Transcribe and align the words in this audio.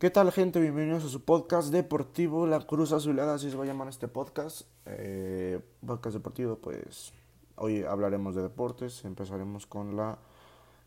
¿Qué 0.00 0.08
tal 0.08 0.32
gente? 0.32 0.60
Bienvenidos 0.60 1.04
a 1.04 1.08
su 1.10 1.26
podcast 1.26 1.70
deportivo 1.70 2.46
La 2.46 2.60
Cruz 2.60 2.92
Azulada, 2.92 3.34
así 3.34 3.50
se 3.50 3.56
va 3.58 3.64
a 3.64 3.66
llamar 3.66 3.88
este 3.88 4.08
podcast. 4.08 4.62
Eh, 4.86 5.60
podcast 5.86 6.14
deportivo, 6.14 6.56
pues 6.56 7.12
hoy 7.56 7.82
hablaremos 7.82 8.34
de 8.34 8.40
deportes, 8.40 9.04
empezaremos 9.04 9.66
con 9.66 9.96
la 9.96 10.18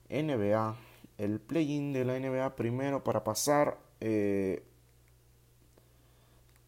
NBA, 0.09 0.75
el 1.19 1.39
play-in 1.39 1.93
de 1.93 2.05
la 2.05 2.19
NBA 2.19 2.55
primero 2.55 3.03
para 3.03 3.23
pasar. 3.23 3.77
Eh, 4.01 4.63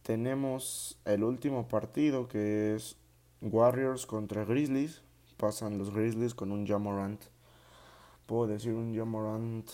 tenemos 0.02 1.00
el 1.04 1.24
último 1.24 1.66
partido 1.66 2.28
que 2.28 2.76
es 2.76 2.96
Warriors 3.42 4.06
contra 4.06 4.44
Grizzlies. 4.44 5.02
Pasan 5.36 5.78
los 5.78 5.92
Grizzlies 5.92 6.36
con 6.36 6.52
un 6.52 6.64
Jamorant. 6.64 7.24
Puedo 8.26 8.46
decir 8.46 8.72
un 8.72 8.94
Jamorant 8.94 9.68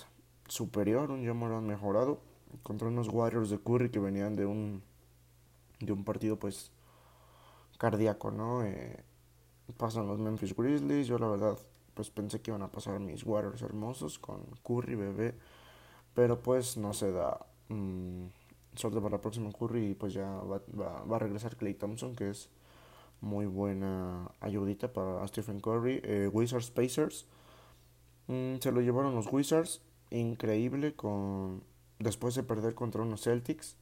superior, 0.49 1.11
un 1.11 1.27
Jamorant 1.27 1.67
mejorado 1.67 2.32
contra 2.63 2.89
unos 2.89 3.09
Warriors 3.09 3.51
de 3.51 3.59
Curry 3.59 3.91
que 3.91 3.99
venían 3.99 4.37
de 4.37 4.47
un 4.47 4.83
de 5.81 5.93
un 5.93 6.05
partido 6.05 6.39
pues 6.39 6.71
cardíaco, 7.79 8.31
¿no? 8.31 8.65
Eh, 8.65 9.03
pasan 9.77 10.07
los 10.07 10.19
Memphis 10.19 10.55
Grizzlies, 10.55 11.07
yo 11.07 11.19
la 11.19 11.29
verdad 11.29 11.59
pues 11.95 12.11
pensé 12.11 12.41
que 12.41 12.51
iban 12.51 12.63
a 12.63 12.71
pasar 12.71 13.01
mis 13.01 13.25
Warriors 13.25 13.63
hermosos 13.63 14.19
con 14.19 14.45
Curry, 14.63 14.95
bebé, 14.95 15.35
pero 16.15 16.41
pues 16.41 16.77
no 16.77 16.93
se 16.93 17.13
da. 17.13 17.45
Mm, 17.69 18.27
suerte 18.75 19.01
para 19.01 19.17
la 19.17 19.21
próxima 19.21 19.51
Curry 19.53 19.91
y 19.91 19.95
pues 19.95 20.15
ya 20.15 20.27
va, 20.27 20.63
va, 20.81 21.17
a 21.17 21.19
regresar 21.19 21.57
Clay 21.57 21.75
Thompson 21.75 22.17
que 22.17 22.31
es 22.31 22.49
muy 23.21 23.47
buena 23.47 24.31
ayudita 24.41 24.93
para 24.93 25.27
Stephen 25.29 25.61
Curry. 25.61 26.01
Eh, 26.05 26.29
Wizards 26.33 26.71
Pacers. 26.71 27.27
Mm, 28.27 28.57
se 28.61 28.73
lo 28.73 28.81
llevaron 28.81 29.15
los 29.15 29.33
Wizards. 29.33 29.81
Increíble 30.11 30.95
con 30.95 31.63
Después 32.03 32.35
de 32.35 32.43
perder 32.43 32.75
contra 32.75 33.03
unos 33.03 33.23
Celtics, 33.23 33.77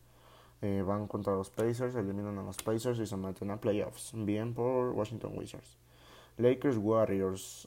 eh, 0.61 0.83
van 0.87 1.07
contra 1.07 1.35
los 1.35 1.49
Pacers, 1.49 1.95
eliminan 1.95 2.37
a 2.39 2.43
los 2.43 2.59
Pacers 2.59 2.99
y 2.99 3.07
se 3.07 3.17
meten 3.17 3.51
a 3.51 3.59
playoffs. 3.59 4.13
Bien 4.15 4.53
por 4.53 4.91
Washington 4.91 5.33
Wizards. 5.39 5.79
Lakers 6.37 6.77
Warriors. 6.77 7.67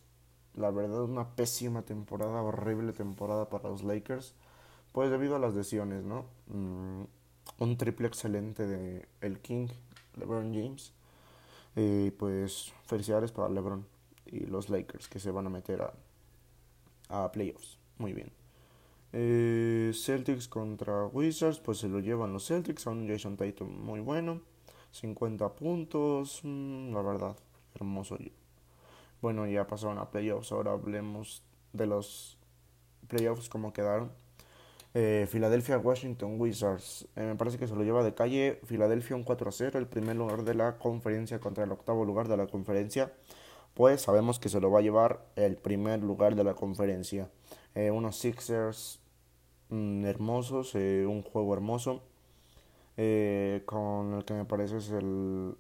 La 0.54 0.70
verdad, 0.70 1.02
una 1.06 1.28
pésima 1.36 1.82
temporada, 1.82 2.44
horrible 2.44 2.94
temporada 2.94 3.50
para 3.50 3.70
los 3.70 3.84
Lakers. 3.84 4.36
Pues 4.92 5.10
debido 5.10 5.36
a 5.36 5.40
las 5.40 5.56
lesiones, 5.56 6.04
¿no? 6.04 6.26
Mm, 6.46 7.06
un 7.58 7.78
triple 7.78 8.08
excelente 8.08 8.68
de 8.68 9.08
el 9.22 9.40
King, 9.40 9.70
LeBron 10.18 10.54
James. 10.54 10.94
Y 11.76 12.12
pues 12.12 12.72
felicidades 12.86 13.32
para 13.32 13.50
LeBron 13.50 13.88
y 14.28 14.42
los 14.42 14.70
Lakers 14.70 15.08
que 15.08 15.18
se 15.18 15.32
van 15.32 15.48
a 15.48 15.50
meter 15.50 15.82
a, 15.82 17.24
a 17.24 17.32
playoffs. 17.32 17.80
Muy 17.98 18.14
bien. 18.14 18.43
Eh, 19.16 19.92
Celtics 19.94 20.48
contra 20.48 21.06
Wizards, 21.06 21.60
pues 21.60 21.78
se 21.78 21.88
lo 21.88 22.00
llevan 22.00 22.34
los 22.34 22.48
Celtics, 22.48 22.82
son 22.82 23.08
Jason 23.08 23.38
Tatum 23.38 23.70
muy 23.70 24.00
bueno, 24.00 24.42
50 24.92 25.54
puntos, 25.54 26.40
mm, 26.44 26.92
la 26.92 27.02
verdad, 27.04 27.36
hermoso. 27.76 28.18
Bueno, 29.22 29.46
ya 29.46 29.68
pasaron 29.68 30.00
a 30.00 30.10
playoffs, 30.10 30.52
ahora 30.52 30.72
hablemos 30.72 31.44
de 31.74 31.86
los 31.86 32.40
playoffs, 33.08 33.50
cómo 33.50 33.72
quedaron. 33.72 34.12
Eh, 34.96 35.28
Philadelphia 35.32 35.78
Washington 35.78 36.42
Wizards, 36.42 37.08
eh, 37.16 37.22
me 37.22 37.36
parece 37.36 37.60
que 37.60 37.68
se 37.68 37.76
lo 37.76 37.84
lleva 37.84 38.04
de 38.04 38.16
calle 38.16 38.60
Philadelphia 38.66 39.16
un 39.16 39.24
4 39.24 39.50
a 39.50 39.52
0, 39.52 39.78
el 39.78 39.88
primer 39.88 40.16
lugar 40.16 40.44
de 40.44 40.56
la 40.56 40.80
conferencia 40.80 41.40
contra 41.40 41.64
el 41.66 41.72
octavo 41.72 42.04
lugar 42.04 42.28
de 42.28 42.38
la 42.38 42.48
conferencia, 42.48 43.14
pues 43.76 44.02
sabemos 44.02 44.40
que 44.40 44.50
se 44.50 44.60
lo 44.60 44.72
va 44.72 44.80
a 44.80 44.82
llevar 44.82 45.26
el 45.36 45.56
primer 45.56 46.02
lugar 46.02 46.36
de 46.36 46.44
la 46.44 46.56
conferencia. 46.56 47.30
unos 47.76 48.18
Sixers 48.18 49.03
hermosos, 50.06 50.76
un 50.76 51.24
juego 51.24 51.54
hermoso, 51.54 52.04
eh, 52.98 53.64
con 53.66 54.14
el 54.14 54.26
que 54.26 54.34
me 54.34 54.46
parece 54.46 54.78
es 54.78 54.90
el... 54.92 55.56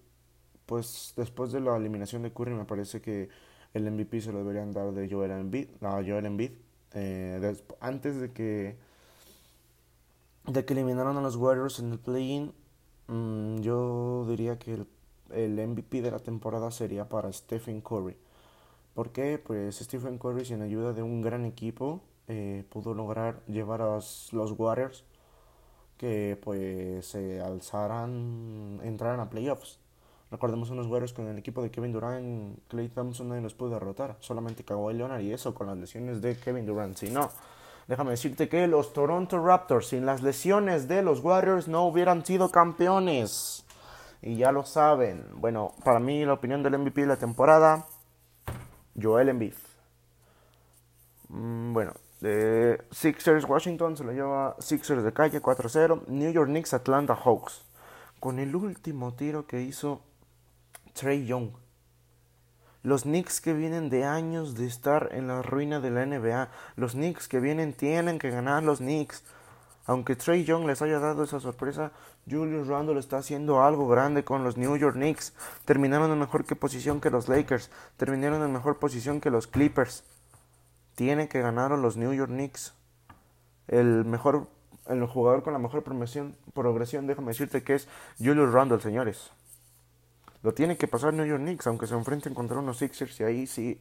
Pues 0.65 1.13
después 1.17 1.51
de 1.51 1.59
la 1.59 1.75
eliminación 1.75 2.23
de 2.23 2.31
Curry 2.31 2.53
me 2.53 2.65
parece 2.65 3.01
que 3.01 3.29
el 3.73 3.89
MVP 3.91 4.21
se 4.21 4.31
lo 4.31 4.39
deberían 4.39 4.71
dar 4.71 4.93
de 4.93 5.09
Joel 5.09 5.31
Embiid, 5.31 5.67
Joel 5.81 6.25
Embiid 6.25 6.51
eh, 6.93 7.55
antes 7.79 8.19
de 8.19 8.31
que 8.31 8.77
de 10.47 10.65
que 10.65 10.73
eliminaron 10.73 11.17
a 11.17 11.21
los 11.21 11.37
Warriors 11.37 11.79
en 11.79 11.91
el 11.93 11.99
play-in, 11.99 12.53
mm, 13.07 13.61
yo 13.61 14.25
diría 14.29 14.59
que 14.59 14.73
el, 14.73 14.87
el, 15.31 15.67
MVP 15.67 16.01
de 16.01 16.11
la 16.11 16.19
temporada 16.19 16.69
sería 16.71 17.07
para 17.09 17.31
Stephen 17.31 17.81
Curry. 17.81 18.17
¿Por 18.93 19.11
qué? 19.11 19.39
Pues 19.43 19.77
Stephen 19.77 20.17
Curry 20.17 20.45
sin 20.45 20.61
ayuda 20.61 20.93
de 20.93 21.01
un 21.01 21.21
gran 21.21 21.45
equipo 21.45 22.01
eh, 22.27 22.63
pudo 22.69 22.93
lograr 22.93 23.43
llevar 23.47 23.81
a 23.81 23.95
los 23.95 24.55
Warriors 24.57 25.05
que 25.97 26.37
pues 26.43 27.05
se 27.05 27.41
alzaran, 27.41 28.81
entraran 28.83 29.19
a 29.19 29.29
playoffs. 29.29 29.79
Recordemos 30.31 30.69
unos 30.71 30.87
Warriors 30.87 31.13
con 31.13 31.27
el 31.27 31.37
equipo 31.37 31.61
de 31.61 31.69
Kevin 31.69 31.93
Durant, 31.93 32.59
Clay 32.67 32.89
Thompson 32.89 33.29
nadie 33.29 33.41
los 33.41 33.53
pudo 33.53 33.69
derrotar, 33.69 34.17
solamente 34.19 34.63
Kawhi 34.63 34.95
Leonard 34.95 35.21
y 35.21 35.31
eso 35.31 35.53
con 35.53 35.67
las 35.67 35.77
lesiones 35.77 36.21
de 36.21 36.35
Kevin 36.37 36.65
Durant. 36.65 36.97
Si 36.97 37.09
no, 37.09 37.29
déjame 37.87 38.11
decirte 38.11 38.49
que 38.49 38.67
los 38.67 38.93
Toronto 38.93 39.37
Raptors 39.45 39.89
sin 39.89 40.05
las 40.05 40.23
lesiones 40.23 40.87
de 40.87 41.03
los 41.03 41.19
Warriors 41.19 41.67
no 41.67 41.85
hubieran 41.85 42.25
sido 42.25 42.49
campeones. 42.49 43.63
Y 44.21 44.37
ya 44.37 44.51
lo 44.51 44.65
saben. 44.65 45.25
Bueno, 45.35 45.73
para 45.83 45.99
mí 45.99 46.25
la 46.25 46.33
opinión 46.33 46.63
del 46.63 46.79
MVP 46.79 47.01
de 47.01 47.07
la 47.07 47.17
temporada, 47.17 47.85
Joel 48.99 49.29
Embiid. 49.29 49.53
Mm, 51.29 51.73
bueno, 51.73 51.93
de 52.23 52.81
Sixers 52.89 53.43
Washington 53.43 53.97
se 53.97 54.05
lo 54.05 54.13
lleva 54.13 54.55
Sixers 54.57 55.03
de 55.03 55.11
calle 55.11 55.41
4-0. 55.41 56.07
New 56.07 56.31
York 56.31 56.47
Knicks 56.47 56.73
Atlanta 56.73 57.15
Hawks. 57.15 57.65
Con 58.21 58.39
el 58.39 58.55
último 58.55 59.13
tiro 59.13 59.45
que 59.45 59.61
hizo 59.61 59.99
Trey 60.93 61.25
Young. 61.25 61.49
Los 62.81 63.03
Knicks 63.03 63.41
que 63.41 63.51
vienen 63.51 63.89
de 63.89 64.05
años 64.05 64.55
de 64.55 64.67
estar 64.67 65.09
en 65.11 65.27
la 65.27 65.41
ruina 65.41 65.81
de 65.81 65.91
la 65.91 66.05
NBA. 66.05 66.49
Los 66.77 66.93
Knicks 66.93 67.27
que 67.27 67.41
vienen 67.41 67.73
tienen 67.73 68.19
que 68.19 68.29
ganar 68.29 68.63
los 68.63 68.77
Knicks. 68.77 69.25
Aunque 69.85 70.15
Trey 70.15 70.45
Young 70.45 70.65
les 70.65 70.81
haya 70.81 70.99
dado 70.99 71.25
esa 71.25 71.41
sorpresa, 71.41 71.91
Julius 72.25 72.67
Randle 72.69 72.99
está 72.99 73.17
haciendo 73.17 73.61
algo 73.61 73.89
grande 73.89 74.23
con 74.23 74.45
los 74.45 74.55
New 74.55 74.77
York 74.77 74.95
Knicks. 74.95 75.33
Terminaron 75.65 76.09
en 76.09 76.19
mejor 76.19 76.45
posición 76.57 77.01
que 77.01 77.09
los 77.09 77.27
Lakers. 77.27 77.69
Terminaron 77.97 78.41
en 78.43 78.53
mejor 78.53 78.79
posición 78.79 79.19
que 79.19 79.29
los 79.29 79.47
Clippers 79.47 80.05
tiene 80.95 81.27
que 81.27 81.41
ganar 81.41 81.71
los 81.71 81.97
New 81.97 82.13
York 82.13 82.31
Knicks. 82.31 82.73
El 83.67 84.05
mejor, 84.05 84.47
el 84.87 85.05
jugador 85.05 85.43
con 85.43 85.53
la 85.53 85.59
mejor 85.59 85.83
progresión, 85.83 86.35
progresión, 86.53 87.07
déjame 87.07 87.29
decirte 87.29 87.63
que 87.63 87.75
es 87.75 87.87
Julius 88.19 88.51
Randle, 88.51 88.81
señores. 88.81 89.31
Lo 90.41 90.53
tiene 90.53 90.77
que 90.77 90.87
pasar 90.87 91.13
New 91.13 91.25
York 91.25 91.41
Knicks, 91.41 91.67
aunque 91.67 91.87
se 91.87 91.93
enfrenten 91.93 92.33
contra 92.33 92.59
unos 92.59 92.77
Sixers 92.77 93.19
y 93.21 93.23
ahí 93.23 93.47
sí 93.47 93.79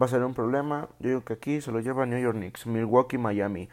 va 0.00 0.06
a 0.06 0.08
ser 0.08 0.22
un 0.22 0.34
problema. 0.34 0.88
Yo 0.98 1.08
digo 1.08 1.24
que 1.24 1.32
aquí 1.34 1.60
se 1.60 1.72
lo 1.72 1.80
lleva 1.80 2.04
New 2.04 2.18
York 2.18 2.36
Knicks, 2.36 2.66
Milwaukee, 2.66 3.16
Miami. 3.16 3.68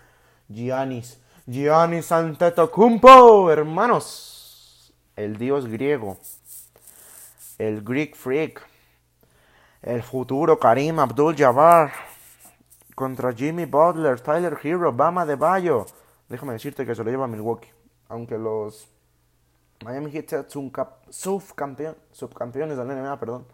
Giannis, 0.48 1.20
Giannis 1.46 2.12
Antetokounmpo, 2.12 3.52
hermanos. 3.52 4.94
El 5.16 5.38
dios 5.38 5.68
griego. 5.68 6.18
El 7.58 7.84
Greek 7.84 8.16
Freak. 8.16 8.66
El 9.82 10.04
futuro 10.04 10.60
Karim 10.60 11.00
Abdul-Jabbar 11.00 12.11
contra 12.96 13.34
Jimmy 13.34 13.66
Butler, 13.66 14.20
Tyler 14.20 14.58
Hero, 14.62 14.92
Bama 14.92 15.26
de 15.26 15.36
Bayo. 15.36 15.86
Déjame 16.30 16.54
decirte 16.54 16.86
que 16.86 16.96
se 16.96 17.04
lo 17.04 17.10
lleva 17.10 17.28
Milwaukee. 17.28 17.70
Aunque 18.10 18.38
los 18.38 18.88
Miami 19.84 20.12
Heat 20.12 20.48
subcampeón, 20.50 21.96
subcampeones 22.12 22.78
de 22.78 22.86
la 22.86 22.96
NBA, 22.96 23.20
perdón. 23.20 23.46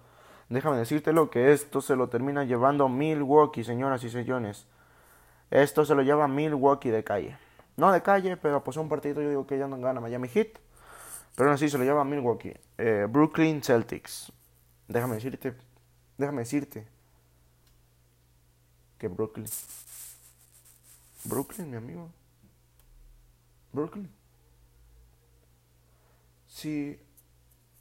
Déjame 0.49 0.77
decirte 0.77 1.11
lo 1.11 1.29
que 1.29 1.51
esto 1.51 1.81
se 1.81 1.95
lo 1.95 2.09
termina 2.09 2.43
llevando 2.43 2.87
Milwaukee, 2.87 3.63
señoras 3.63 4.03
y 4.03 4.09
señores. 4.09 4.65
Esto 5.51 5.85
se 5.85 5.95
lo 5.95 6.01
lleva 6.01 6.27
Milwaukee 6.27 6.89
de 6.89 7.03
calle. 7.03 7.37
No 7.75 7.91
de 7.91 8.01
calle, 8.01 8.37
pero 8.37 8.63
pues 8.63 8.77
un 8.77 8.89
partido 8.89 9.21
yo 9.21 9.29
digo 9.29 9.47
que 9.47 9.57
ya 9.57 9.67
no 9.67 9.77
gana 9.79 9.99
Miami 9.99 10.27
Heat. 10.29 10.59
Pero 11.35 11.49
aún 11.49 11.55
así 11.55 11.69
se 11.69 11.77
lo 11.77 11.83
lleva 11.83 12.03
Milwaukee. 12.03 12.53
Eh, 12.77 13.07
Brooklyn 13.09 13.61
Celtics. 13.61 14.31
Déjame 14.87 15.15
decirte, 15.15 15.53
déjame 16.17 16.39
decirte 16.39 16.87
que 18.97 19.07
Brooklyn. 19.07 19.47
Brooklyn, 21.23 21.69
mi 21.69 21.77
amigo. 21.77 22.09
Brooklyn. 23.73 24.09
Si 26.47 26.99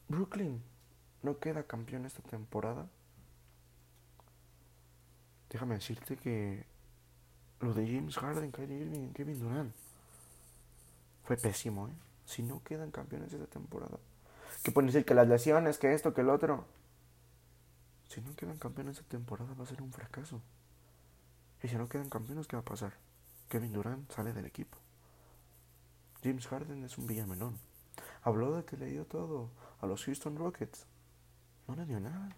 Brooklyn 0.09 0.63
no 1.23 1.39
queda 1.39 1.63
campeón 1.63 2.07
esta 2.07 2.23
temporada, 2.23 2.89
déjame 5.49 5.77
decirte 5.77 6.17
que 6.17 6.67
lo 7.61 7.73
de 7.73 7.87
James 7.87 8.17
Harden, 8.19 8.53
Kyrie 8.53 8.81
Irving 8.81 9.13
Kevin 9.13 9.41
Durant 9.41 9.75
fue 11.25 11.37
pésimo, 11.37 11.89
¿eh? 11.89 11.93
Si 12.27 12.43
no 12.43 12.63
quedan 12.63 12.91
campeones 12.91 13.33
esta 13.33 13.47
temporada. 13.47 13.99
Que 14.63 14.73
pueden 14.73 14.89
decir 14.89 15.05
que 15.05 15.15
las 15.15 15.29
lesiones, 15.29 15.79
que 15.79 15.95
esto, 15.95 16.13
que 16.13 16.21
el 16.21 16.29
otro. 16.29 16.65
Si 18.09 18.21
no 18.21 18.35
quedan 18.35 18.59
campeones 18.59 18.99
esta 18.99 19.09
temporada 19.09 19.55
va 19.55 19.65
a 19.65 19.67
ser 19.67 19.81
un 19.81 19.93
fracaso. 19.93 20.41
Y 21.63 21.69
si 21.69 21.77
no 21.77 21.89
quedan 21.89 22.11
campeones, 22.11 22.47
¿qué 22.47 22.57
va 22.57 22.63
a 22.63 22.65
pasar? 22.65 22.95
Kevin 23.49 23.73
Durant 23.73 24.11
sale 24.11 24.33
del 24.33 24.47
equipo. 24.47 24.79
James 26.23 26.47
Harden 26.49 26.85
es 26.85 26.99
un 26.99 27.07
villamenón. 27.07 27.59
Habló 28.23 28.55
de 28.57 28.65
que 28.65 28.77
le 28.77 28.87
dio 28.87 29.07
todo 29.07 29.51
a 29.81 29.87
los 29.87 30.05
Houston 30.05 30.37
Rockets. 30.37 30.87
No 31.69 31.77
le 31.77 31.87
dio 31.87 32.01
nada. 32.01 32.37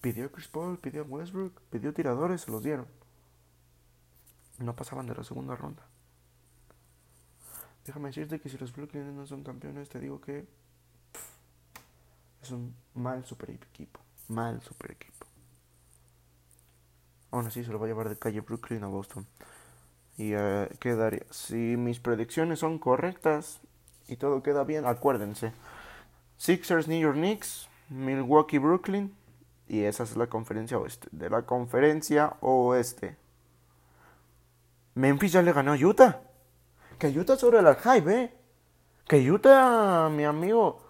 Pidió 0.00 0.26
a 0.26 0.28
Chris 0.28 0.48
Paul, 0.48 0.78
pidió 0.78 1.02
a 1.02 1.04
Westbrook, 1.04 1.60
pidió 1.70 1.92
tiradores, 1.92 2.42
se 2.42 2.50
los 2.50 2.62
dieron. 2.62 2.86
No 4.58 4.74
pasaban 4.74 5.06
de 5.06 5.14
la 5.14 5.24
segunda 5.24 5.54
ronda. 5.54 5.86
Déjame 7.84 8.08
decirte 8.08 8.40
que 8.40 8.48
si 8.48 8.58
los 8.58 8.72
Brooklyn 8.72 9.16
no 9.16 9.26
son 9.26 9.42
campeones, 9.42 9.88
te 9.88 9.98
digo 9.98 10.20
que 10.20 10.46
es 12.42 12.50
un 12.50 12.74
mal 12.94 13.24
super 13.24 13.50
equipo. 13.50 14.00
Mal 14.28 14.60
super 14.62 14.90
equipo. 14.90 15.27
Aún 17.30 17.46
así 17.46 17.64
se 17.64 17.70
lo 17.70 17.78
va 17.78 17.86
a 17.86 17.88
llevar 17.88 18.08
de 18.08 18.18
calle 18.18 18.40
Brooklyn 18.40 18.82
a 18.84 18.88
Boston. 18.88 19.26
Y 20.16 20.34
uh, 20.34 20.66
quedaría. 20.80 21.24
Si 21.30 21.54
mis 21.54 22.00
predicciones 22.00 22.60
son 22.60 22.78
correctas 22.78 23.60
y 24.08 24.16
todo 24.16 24.42
queda 24.42 24.64
bien, 24.64 24.86
acuérdense. 24.86 25.52
Sixers, 26.38 26.88
New 26.88 27.00
York 27.00 27.16
Knicks, 27.16 27.68
Milwaukee, 27.88 28.58
Brooklyn. 28.58 29.14
Y 29.68 29.82
esa 29.82 30.04
es 30.04 30.16
la 30.16 30.26
conferencia 30.28 30.78
oeste. 30.78 31.08
De 31.12 31.28
la 31.28 31.42
conferencia 31.42 32.36
oeste. 32.40 33.16
Memphis 34.94 35.32
ya 35.32 35.42
le 35.42 35.52
ganó 35.52 35.72
a 35.72 35.76
Utah. 35.76 36.20
Que 36.98 37.08
Utah 37.08 37.36
sobre 37.36 37.62
la 37.62 37.74
hype, 37.74 38.12
¿eh? 38.12 38.34
Que 39.06 39.30
Utah, 39.30 40.08
mi 40.10 40.24
amigo. 40.24 40.80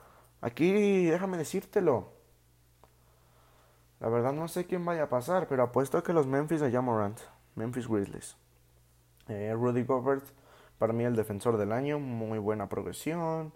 Aquí 0.40 1.06
déjame 1.06 1.36
decírtelo. 1.36 2.17
La 4.00 4.08
verdad 4.08 4.32
no 4.32 4.46
sé 4.46 4.66
quién 4.66 4.84
vaya 4.84 5.04
a 5.04 5.08
pasar, 5.08 5.48
pero 5.48 5.64
apuesto 5.64 6.02
que 6.02 6.12
los 6.12 6.26
Memphis 6.26 6.60
de 6.60 6.70
Jamorant. 6.70 7.18
Memphis 7.56 7.88
Grizzlies. 7.88 8.36
Eh, 9.28 9.52
Rudy 9.54 9.82
Gobert, 9.82 10.24
para 10.78 10.92
mí 10.92 11.04
el 11.04 11.16
defensor 11.16 11.56
del 11.56 11.72
año. 11.72 11.98
Muy 11.98 12.38
buena 12.38 12.68
progresión. 12.68 13.52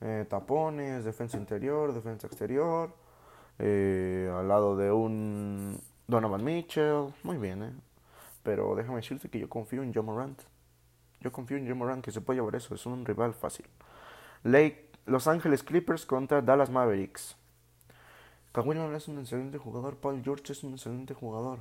Eh, 0.00 0.26
tapones, 0.28 1.04
defensa 1.04 1.36
interior, 1.36 1.94
defensa 1.94 2.26
exterior. 2.26 2.92
Eh, 3.58 4.28
al 4.36 4.48
lado 4.48 4.76
de 4.76 4.90
un 4.90 5.80
Donovan 6.08 6.42
Mitchell. 6.44 7.14
Muy 7.22 7.36
bien, 7.36 7.62
¿eh? 7.62 7.72
Pero 8.42 8.74
déjame 8.74 8.96
decirte 8.96 9.30
que 9.30 9.38
yo 9.38 9.48
confío 9.48 9.82
en 9.82 9.94
Jamorant. 9.94 10.42
Yo 11.20 11.32
confío 11.32 11.56
en 11.56 11.66
Jamorant 11.68 12.04
que 12.04 12.10
se 12.10 12.20
puede 12.20 12.40
llevar 12.40 12.56
eso. 12.56 12.74
Es 12.74 12.84
un 12.84 13.04
rival 13.06 13.32
fácil. 13.32 13.66
Lake, 14.42 14.90
Los 15.06 15.28
Ángeles 15.28 15.62
Clippers 15.62 16.04
contra 16.04 16.42
Dallas 16.42 16.68
Mavericks. 16.68 17.36
Kawhi 18.54 18.78
es 18.94 19.08
un 19.08 19.18
excelente 19.18 19.58
jugador, 19.58 19.96
Paul 19.96 20.22
George 20.22 20.52
es 20.52 20.62
un 20.62 20.74
excelente 20.74 21.12
jugador. 21.12 21.58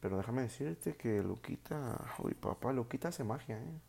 Pero 0.00 0.16
déjame 0.16 0.42
decirte 0.42 0.96
que 0.96 1.22
Luquita, 1.22 2.00
uy 2.18 2.34
papá, 2.34 2.72
Luquita 2.72 3.08
hace 3.08 3.22
magia, 3.22 3.58
eh. 3.58 3.80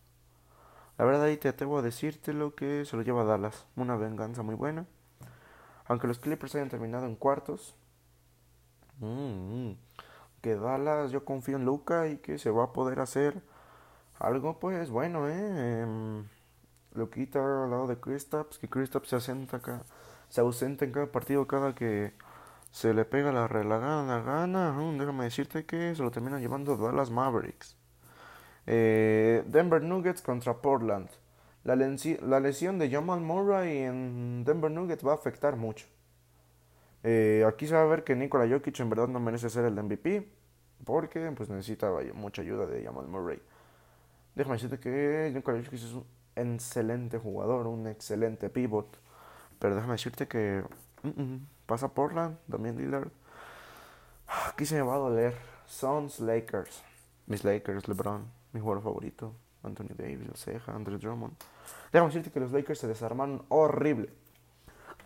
La 1.00 1.06
verdad 1.06 1.24
ahí 1.24 1.38
te 1.38 1.50
atrevo 1.50 1.80
a 1.80 1.82
decirte 1.82 2.32
lo 2.32 2.54
que 2.54 2.86
se 2.86 2.96
lo 2.96 3.02
lleva 3.02 3.24
a 3.24 3.26
Dallas. 3.26 3.66
Una 3.76 3.96
venganza 3.96 4.44
muy 4.44 4.54
buena. 4.54 4.86
Aunque 5.86 6.06
los 6.06 6.20
Clippers 6.20 6.54
hayan 6.54 6.70
terminado 6.70 7.08
en 7.08 7.16
cuartos. 7.16 7.76
Mmm, 9.00 9.72
que 10.44 10.56
Dallas, 10.56 11.10
yo 11.10 11.26
confío 11.26 11.58
en 11.58 11.66
Luca 11.66 12.08
y 12.08 12.18
que 12.18 12.38
se 12.38 12.52
va 12.52 12.66
a 12.66 12.74
poder 12.74 13.00
hacer 13.00 13.42
algo 14.20 14.60
pues 14.60 14.92
bueno, 14.92 15.28
eh. 15.28 15.82
Em, 15.82 16.28
Luquita 16.94 17.40
al 17.40 17.72
lado 17.72 17.88
de 17.88 18.00
Kristaps, 18.00 18.60
que 18.60 18.70
Kristaps 18.70 19.10
se 19.10 19.16
asenta 19.16 19.58
acá 19.58 19.82
se 20.34 20.42
ausenta 20.42 20.84
en 20.84 20.92
cada 20.92 21.12
partido 21.12 21.46
cada 21.46 21.76
que 21.76 22.12
se 22.72 22.92
le 22.96 23.06
pega 23.06 23.32
la 23.32 23.48
relagada 23.48 24.20
gana. 24.24 24.76
déjame 24.98 25.26
decirte 25.26 25.64
que 25.64 25.94
se 25.94 26.02
lo 26.02 26.10
terminan 26.10 26.42
llevando 26.42 26.76
Dallas 26.76 27.12
Mavericks. 27.12 27.78
Eh, 28.66 29.44
Denver 29.46 29.84
Nuggets 29.84 30.24
contra 30.24 30.60
Portland. 30.60 31.08
La, 31.64 31.76
la, 31.76 32.40
lesión 32.40 32.80
de 32.80 32.90
Jamal 32.90 33.22
Murray 33.22 33.84
en 33.84 34.44
Denver 34.44 34.72
Nuggets 34.72 35.06
va 35.06 35.12
a 35.12 35.16
afectar 35.16 35.56
mucho. 35.56 35.86
Eh, 37.04 37.46
aquí 37.48 37.68
se 37.68 37.76
va 37.76 37.84
a 37.84 37.86
ver 37.86 38.04
que 38.04 38.16
Nikola 38.16 38.50
Jokic 38.50 38.80
en 38.80 38.90
verdad 38.90 39.10
no 39.10 39.20
merece 39.20 39.52
ser 39.52 39.66
el 39.66 39.76
MVP. 39.76 40.28
Porque 40.84 41.32
pues 41.38 41.48
necesita 41.48 41.92
mucha 42.16 42.42
ayuda 42.42 42.66
de 42.66 42.84
Jamal 42.84 43.08
Murray. 43.08 43.40
Déjame 44.34 44.56
decirte 44.56 44.80
que 44.80 45.30
Nikola 45.32 45.60
Jokic 45.60 45.74
es 45.74 45.94
un 45.94 46.08
excelente 46.36 47.20
jugador, 47.20 47.68
un 47.68 47.86
excelente 47.86 48.50
pivot. 48.50 48.98
Pero 49.64 49.76
déjame 49.76 49.94
decirte 49.94 50.28
que 50.28 50.62
pasa 51.66 51.88
Portland, 51.88 52.38
también 52.52 52.78
Lillard. 52.78 53.08
Aquí 54.50 54.66
se 54.66 54.76
me 54.76 54.82
va 54.82 54.96
a 54.96 54.98
doler. 54.98 55.34
Suns, 55.66 56.20
Lakers. 56.20 56.84
Mis 57.28 57.46
Lakers, 57.46 57.88
LeBron, 57.88 58.26
mi 58.52 58.60
jugador 58.60 58.84
favorito. 58.84 59.34
Anthony 59.64 59.96
Davis, 59.96 60.28
Ceja, 60.36 60.76
Andrew 60.76 60.98
Drummond. 60.98 61.38
Déjame 61.94 62.10
decirte 62.10 62.30
que 62.30 62.42
los 62.42 62.52
Lakers 62.52 62.80
se 62.80 62.90
desarmaron 62.90 63.46
horrible. 63.48 64.10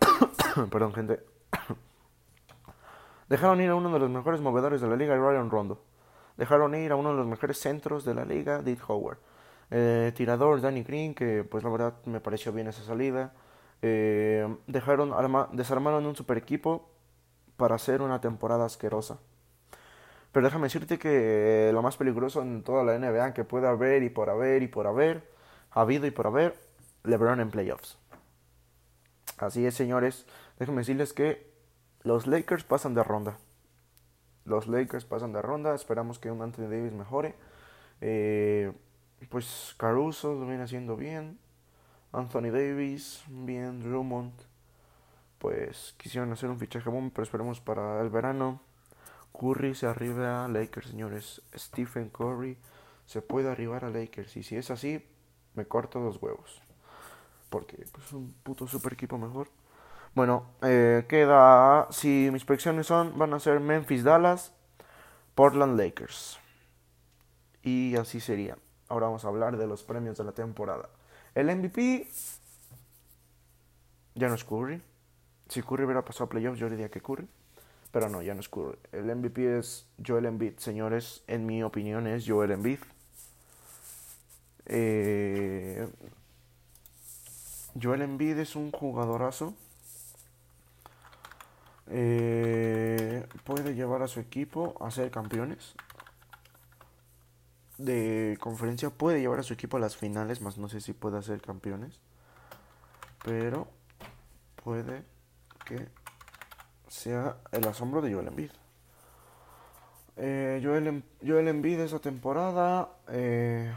Perdón, 0.72 0.92
gente. 0.92 1.20
Dejaron 3.28 3.60
ir 3.60 3.70
a 3.70 3.76
uno 3.76 3.92
de 3.92 4.00
los 4.00 4.10
mejores 4.10 4.40
movedores 4.40 4.80
de 4.80 4.88
la 4.88 4.96
liga, 4.96 5.14
Ryan 5.14 5.50
Rondo. 5.50 5.84
Dejaron 6.36 6.74
ir 6.74 6.90
a 6.90 6.96
uno 6.96 7.10
de 7.10 7.16
los 7.16 7.28
mejores 7.28 7.60
centros 7.60 8.04
de 8.04 8.14
la 8.14 8.24
liga, 8.24 8.60
Dick 8.60 8.82
Howard. 8.90 9.18
Eh, 9.70 10.12
tirador, 10.16 10.60
Danny 10.60 10.82
Green, 10.82 11.14
que 11.14 11.44
pues 11.44 11.62
la 11.62 11.70
verdad 11.70 11.94
me 12.06 12.18
pareció 12.18 12.52
bien 12.52 12.66
esa 12.66 12.82
salida. 12.82 13.32
Eh, 13.82 14.56
dejaron 14.66 15.12
desarmaron 15.52 16.04
un 16.06 16.16
super 16.16 16.36
equipo 16.36 16.90
para 17.56 17.76
hacer 17.76 18.02
una 18.02 18.20
temporada 18.20 18.64
asquerosa. 18.64 19.18
Pero 20.32 20.46
déjame 20.46 20.66
decirte 20.66 20.98
que 20.98 21.70
lo 21.72 21.82
más 21.82 21.96
peligroso 21.96 22.42
en 22.42 22.62
toda 22.62 22.84
la 22.84 22.98
NBA 22.98 23.34
que 23.34 23.44
puede 23.44 23.66
haber 23.66 24.02
y 24.02 24.10
por 24.10 24.30
haber 24.30 24.62
y 24.62 24.68
por 24.68 24.86
haber, 24.86 25.28
habido 25.70 26.06
y 26.06 26.10
por 26.10 26.26
haber, 26.26 26.54
LeBron 27.04 27.40
en 27.40 27.50
playoffs. 27.50 27.98
Así 29.38 29.64
es, 29.66 29.74
señores. 29.74 30.26
Déjenme 30.58 30.82
decirles 30.82 31.12
que 31.12 31.50
los 32.02 32.26
Lakers 32.26 32.64
pasan 32.64 32.94
de 32.94 33.02
ronda. 33.02 33.38
Los 34.44 34.66
Lakers 34.66 35.04
pasan 35.04 35.32
de 35.32 35.42
ronda. 35.42 35.74
Esperamos 35.74 36.18
que 36.18 36.30
un 36.30 36.42
Anthony 36.42 36.68
Davis 36.68 36.92
mejore. 36.92 37.34
Eh, 38.00 38.72
pues 39.28 39.74
Caruso 39.78 40.34
lo 40.34 40.46
viene 40.46 40.62
haciendo 40.62 40.96
bien. 40.96 41.38
Anthony 42.12 42.50
Davis, 42.50 43.22
bien, 43.28 43.82
Drummond, 43.82 44.32
pues 45.38 45.94
quisieron 45.98 46.32
hacer 46.32 46.50
un 46.50 46.58
fichaje 46.58 46.88
boom, 46.88 47.10
pero 47.10 47.22
esperemos 47.22 47.60
para 47.60 48.00
el 48.00 48.10
verano. 48.10 48.60
Curry 49.32 49.74
se 49.74 49.86
arriba 49.86 50.44
a 50.44 50.48
Lakers, 50.48 50.88
señores. 50.88 51.42
Stephen 51.56 52.08
Curry 52.10 52.58
se 53.06 53.22
puede 53.22 53.50
arribar 53.50 53.84
a 53.84 53.90
Lakers. 53.90 54.36
Y 54.36 54.42
si 54.42 54.56
es 54.56 54.70
así, 54.70 55.04
me 55.54 55.66
corto 55.66 56.00
los 56.00 56.20
huevos. 56.20 56.60
Porque 57.50 57.80
es 57.80 57.90
pues, 57.90 58.12
un 58.12 58.32
puto 58.42 58.66
super 58.66 58.94
equipo 58.94 59.16
mejor. 59.16 59.48
Bueno, 60.14 60.46
eh, 60.62 61.06
queda. 61.08 61.86
Si 61.90 62.30
mis 62.32 62.44
predicciones 62.44 62.86
son, 62.86 63.16
van 63.18 63.32
a 63.32 63.40
ser 63.40 63.60
Memphis 63.60 64.02
Dallas, 64.02 64.52
Portland 65.34 65.78
Lakers. 65.78 66.40
Y 67.62 67.96
así 67.96 68.20
sería. 68.20 68.56
Ahora 68.88 69.06
vamos 69.06 69.24
a 69.24 69.28
hablar 69.28 69.56
de 69.56 69.66
los 69.66 69.84
premios 69.84 70.18
de 70.18 70.24
la 70.24 70.32
temporada. 70.32 70.88
El 71.38 71.54
MVP 71.56 72.04
ya 74.16 74.26
no 74.26 74.34
es 74.34 74.42
Curry. 74.42 74.82
Si 75.48 75.62
Curry 75.62 75.84
hubiera 75.84 76.04
pasado 76.04 76.24
a 76.24 76.28
playoffs, 76.28 76.58
yo 76.58 76.68
diría 76.68 76.88
que 76.88 77.00
Curry. 77.00 77.28
Pero 77.92 78.08
no, 78.08 78.22
ya 78.22 78.34
no 78.34 78.40
es 78.40 78.48
Curry. 78.48 78.76
El 78.90 79.14
MVP 79.14 79.56
es 79.56 79.86
Joel 80.04 80.26
Embiid, 80.26 80.58
señores. 80.58 81.22
En 81.28 81.46
mi 81.46 81.62
opinión 81.62 82.08
es 82.08 82.24
Joel 82.26 82.50
Embiid. 82.50 82.80
Eh, 84.66 85.86
Joel 87.80 88.02
Embiid 88.02 88.38
es 88.38 88.56
un 88.56 88.72
jugadorazo. 88.72 89.54
Eh, 91.86 93.24
puede 93.44 93.76
llevar 93.76 94.02
a 94.02 94.08
su 94.08 94.18
equipo 94.18 94.74
a 94.80 94.90
ser 94.90 95.12
campeones 95.12 95.76
de 97.78 98.36
conferencia 98.40 98.90
puede 98.90 99.20
llevar 99.20 99.38
a 99.38 99.44
su 99.44 99.54
equipo 99.54 99.76
a 99.76 99.80
las 99.80 99.96
finales, 99.96 100.40
más 100.40 100.58
no 100.58 100.68
sé 100.68 100.80
si 100.80 100.92
puede 100.92 101.22
ser 101.22 101.40
campeones. 101.40 102.00
Pero 103.24 103.68
puede 104.62 105.04
que 105.64 105.88
sea 106.88 107.38
el 107.52 107.66
asombro 107.66 108.02
de 108.02 108.12
Joel 108.12 108.28
Embiid. 108.28 108.50
Eh, 110.16 110.60
Joel, 110.62 110.86
em-, 110.88 111.02
Joel 111.24 111.48
Embiid 111.48 111.80
esa 111.80 112.00
temporada, 112.00 112.90
eh, 113.08 113.72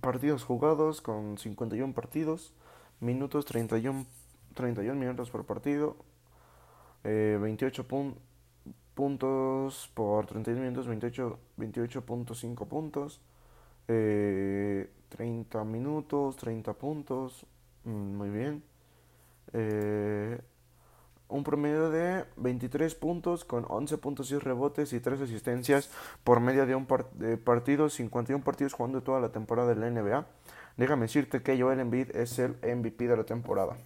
partidos 0.00 0.44
jugados 0.44 1.02
con 1.02 1.36
51 1.36 1.92
partidos, 1.92 2.54
minutos 3.00 3.44
31, 3.44 4.06
31 4.54 4.98
minutos 4.98 5.30
por 5.30 5.44
partido, 5.44 5.96
eh, 7.04 7.38
28 7.40 7.86
puntos 7.86 8.22
puntos 8.96 9.90
por 9.92 10.26
31 10.26 10.62
minutos, 10.62 10.88
28.5 10.88 11.36
28 11.56 12.04
puntos. 12.66 13.20
Eh, 13.88 14.90
30 15.10 15.64
minutos, 15.64 16.36
30 16.36 16.72
puntos. 16.72 17.46
Mm, 17.84 18.16
muy 18.16 18.30
bien. 18.30 18.62
Eh, 19.52 20.40
un 21.28 21.44
promedio 21.44 21.90
de 21.90 22.24
23 22.36 22.94
puntos 22.94 23.44
con 23.44 23.64
11.6 23.64 24.40
rebotes 24.40 24.92
y 24.94 25.00
3 25.00 25.20
asistencias 25.20 25.90
por 26.24 26.40
medio 26.40 26.64
de 26.66 26.74
un 26.74 26.86
partido, 26.86 27.90
51 27.90 28.42
partidos 28.42 28.72
jugando 28.72 29.02
toda 29.02 29.20
la 29.20 29.30
temporada 29.30 29.74
de 29.74 29.80
la 29.80 29.90
NBA. 29.90 30.26
Déjame 30.78 31.02
decirte 31.02 31.42
que 31.42 31.60
Joel 31.60 31.80
Embiid 31.80 32.16
es 32.16 32.38
el 32.38 32.56
MVP 32.62 33.08
de 33.08 33.16
la 33.16 33.24
temporada. 33.24 33.76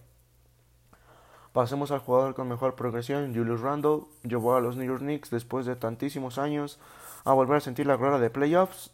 Pasemos 1.52 1.90
al 1.90 1.98
jugador 1.98 2.34
con 2.34 2.48
mejor 2.48 2.76
progresión, 2.76 3.34
Julius 3.34 3.60
Randle, 3.60 4.02
llevó 4.22 4.54
a 4.54 4.60
los 4.60 4.76
New 4.76 4.86
York 4.86 5.00
Knicks 5.00 5.30
después 5.30 5.66
de 5.66 5.74
tantísimos 5.74 6.38
años 6.38 6.78
a 7.24 7.32
volver 7.32 7.56
a 7.56 7.60
sentir 7.60 7.86
la 7.86 7.96
gloria 7.96 8.18
de 8.18 8.30
playoffs. 8.30 8.92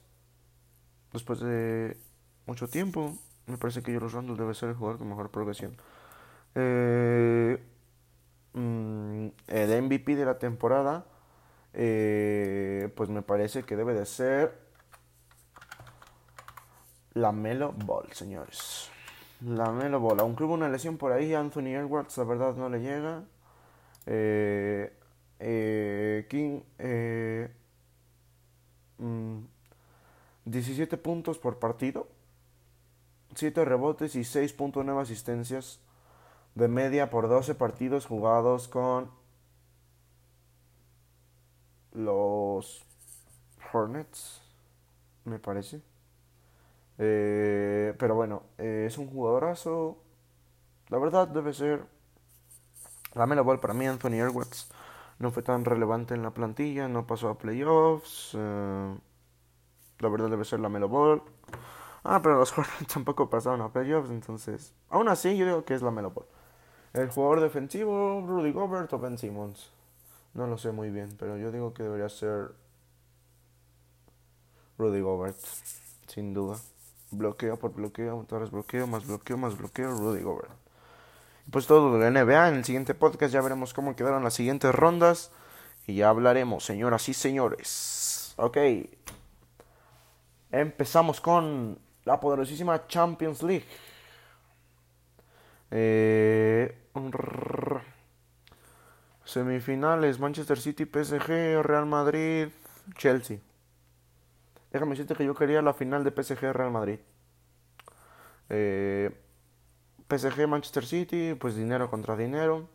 Después 1.13 1.41
de 1.41 1.99
mucho 2.47 2.69
tiempo, 2.69 3.15
me 3.47 3.59
parece 3.59 3.83
que 3.83 3.93
Julius 3.93 4.13
Randle 4.13 4.37
debe 4.37 4.55
ser 4.55 4.71
el 4.71 4.75
jugador 4.75 4.99
con 4.99 5.09
mejor 5.09 5.31
progresión. 5.31 5.77
Eh, 6.55 7.63
mm, 8.55 9.27
el 9.49 9.83
MVP 9.83 10.17
de 10.17 10.25
la 10.25 10.39
temporada, 10.39 11.05
eh, 11.75 12.91
pues 12.97 13.11
me 13.11 13.21
parece 13.21 13.65
que 13.65 13.77
debe 13.77 13.93
de 13.93 14.07
ser 14.07 14.59
la 17.13 17.33
Melo 17.33 17.73
Ball, 17.73 18.11
señores. 18.13 18.91
La 19.41 19.71
Melo 19.71 20.01
Ball. 20.01 20.21
Aunque 20.21 20.45
hubo 20.45 20.55
una 20.55 20.69
lesión 20.69 20.97
por 20.97 21.13
ahí, 21.13 21.35
Anthony 21.35 21.75
Edwards, 21.75 22.17
la 22.19 22.25
verdad 22.25 22.55
no 22.55 22.69
le 22.69 22.81
llega. 22.81 23.25
Eh, 24.07 24.93
eh, 25.39 26.27
King, 26.31 26.61
17 30.45 30.97
mm, 30.97 31.01
puntos 31.01 31.39
por 31.39 31.59
partido, 31.59 32.09
7 33.35 33.65
rebotes 33.65 34.15
y 34.15 34.21
6.9 34.21 35.01
asistencias 35.01 35.81
de 36.55 36.69
media 36.69 37.11
por 37.11 37.29
12 37.29 37.55
partidos 37.55 38.07
jugados 38.07 38.69
con 38.69 39.11
los 41.93 42.85
Hornets, 43.73 44.41
me 45.25 45.39
parece. 45.39 45.83
Eh, 46.99 47.95
pero 47.99 48.15
bueno, 48.15 48.43
eh, 48.59 48.85
es 48.87 48.99
un 48.99 49.09
jugadorazo. 49.09 49.99
La 50.89 50.99
verdad 50.99 51.29
debe 51.29 51.53
ser 51.53 51.85
la 53.15 53.27
mela 53.27 53.43
ball 53.43 53.61
para 53.61 53.75
mí, 53.75 53.87
Anthony 53.87 54.15
Edwards. 54.21 54.69
No 55.19 55.31
fue 55.31 55.43
tan 55.43 55.65
relevante 55.65 56.15
en 56.15 56.23
la 56.23 56.31
plantilla, 56.33 56.89
no 56.89 57.07
pasó 57.07 57.29
a 57.29 57.39
playoffs. 57.39 58.33
Eh, 58.35 58.99
la 59.99 60.09
verdad 60.09 60.29
debe 60.29 60.45
ser 60.45 60.61
la 60.61 60.69
Melo 60.69 60.89
Ball. 60.89 61.23
Ah, 62.05 62.21
pero 62.23 62.39
los 62.39 62.53
Hornets 62.59 62.93
tampoco 62.93 63.31
pasaron 63.31 63.63
a 63.63 63.73
playoffs, 63.73 64.11
entonces. 64.11 64.75
Aún 64.91 65.09
así, 65.09 65.37
yo 65.37 65.47
digo 65.47 65.65
que 65.65 65.75
es 65.75 65.83
la 65.83 65.91
Melo 65.91 66.11
Ball. 66.11 66.27
El 66.93 67.11
jugador 67.11 67.41
defensivo, 67.41 68.25
Rudy 68.27 68.53
Gobert 68.53 68.93
o 68.93 68.99
Ben 68.99 69.19
Simmons. 69.19 69.71
No 70.35 70.47
lo 70.47 70.59
sé 70.59 70.71
muy 70.73 70.91
bien, 70.91 71.17
pero 71.19 71.39
yo 71.39 71.51
digo 71.51 71.73
que 71.73 71.83
debería 71.83 72.11
ser 72.11 72.53
Rudy 74.79 75.01
Gobert, 75.01 75.39
sin 76.07 76.35
duda 76.35 76.59
bloqueo 77.11 77.59
por 77.59 77.73
bloqueo, 77.73 78.25
torres 78.29 78.51
bloqueo, 78.51 78.87
más 78.87 79.07
bloqueo, 79.07 79.37
más 79.37 79.57
bloqueo, 79.57 79.91
Rudy 79.97 80.23
Gobert. 80.23 80.51
Pues 81.51 81.67
todo 81.67 81.97
de 81.99 82.11
la 82.11 82.25
NBA. 82.25 82.49
En 82.49 82.55
el 82.57 82.65
siguiente 82.65 82.95
podcast 82.95 83.33
ya 83.33 83.41
veremos 83.41 83.73
cómo 83.73 83.95
quedaron 83.95 84.25
las 84.25 84.35
siguientes 84.35 84.75
rondas. 84.75 85.31
Y 85.87 85.97
ya 85.97 86.09
hablaremos, 86.09 86.65
señoras 86.65 87.09
y 87.09 87.15
señores. 87.15 88.35
Ok. 88.37 88.59
Empezamos 90.51 91.21
con 91.21 91.79
la 92.05 92.19
poderosísima 92.19 92.87
Champions 92.89 93.43
League. 93.43 93.67
Eh, 95.71 96.77
semifinales, 99.25 100.19
Manchester 100.19 100.59
City, 100.59 100.85
PSG, 100.85 101.63
Real 101.63 101.87
Madrid, 101.87 102.49
Chelsea. 102.97 103.39
Déjame 104.77 104.91
decirte 104.91 105.15
que 105.15 105.25
yo 105.25 105.35
quería 105.35 105.63
la 105.63 105.73
final 105.73 106.05
de 106.05 106.11
PSG 106.11 106.53
Real 106.53 106.71
Madrid. 106.71 106.99
Eh, 108.51 109.11
PSG 110.07 110.47
Manchester 110.47 110.85
City, 110.85 111.33
pues 111.33 111.57
dinero 111.57 111.89
contra 111.89 112.15
dinero. 112.15 112.69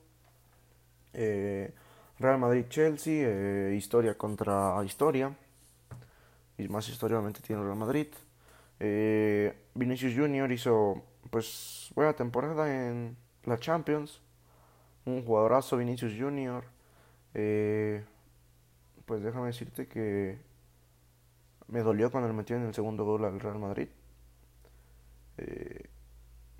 Eh, 1.13 1.71
Real 2.17 2.39
Madrid 2.39 2.65
Chelsea, 2.69 3.23
eh, 3.23 3.75
historia 3.77 4.17
contra 4.17 4.83
historia. 4.83 5.37
Y 6.57 6.67
más 6.69 6.89
historia 6.89 7.17
obviamente 7.17 7.39
tiene 7.41 7.61
Real 7.61 7.77
Madrid. 7.77 8.07
Vinicius 9.75 10.15
Junior 10.15 10.51
hizo 10.51 11.03
pues 11.29 11.91
buena 11.93 12.13
temporada 12.13 12.65
en 12.67 13.15
la 13.43 13.59
Champions. 13.59 14.23
Un 15.05 15.23
jugadorazo 15.23 15.77
Vinicius 15.77 16.13
Junior. 16.19 16.63
pues 19.05 19.21
déjame 19.21 19.45
decirte 19.45 19.87
que 19.87 20.49
me 21.71 21.81
dolió 21.81 22.11
cuando 22.11 22.29
le 22.29 22.35
metió 22.35 22.55
en 22.55 22.63
el 22.63 22.73
segundo 22.73 23.03
gol 23.05 23.25
al 23.25 23.39
Real 23.39 23.57
Madrid. 23.57 23.87
Eh, 25.37 25.89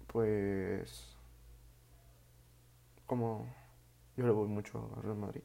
pues. 0.07 1.15
Como 3.05 3.45
yo 4.15 4.25
le 4.25 4.31
voy 4.31 4.47
mucho 4.47 4.89
al 4.95 5.03
Real 5.03 5.17
Madrid. 5.17 5.41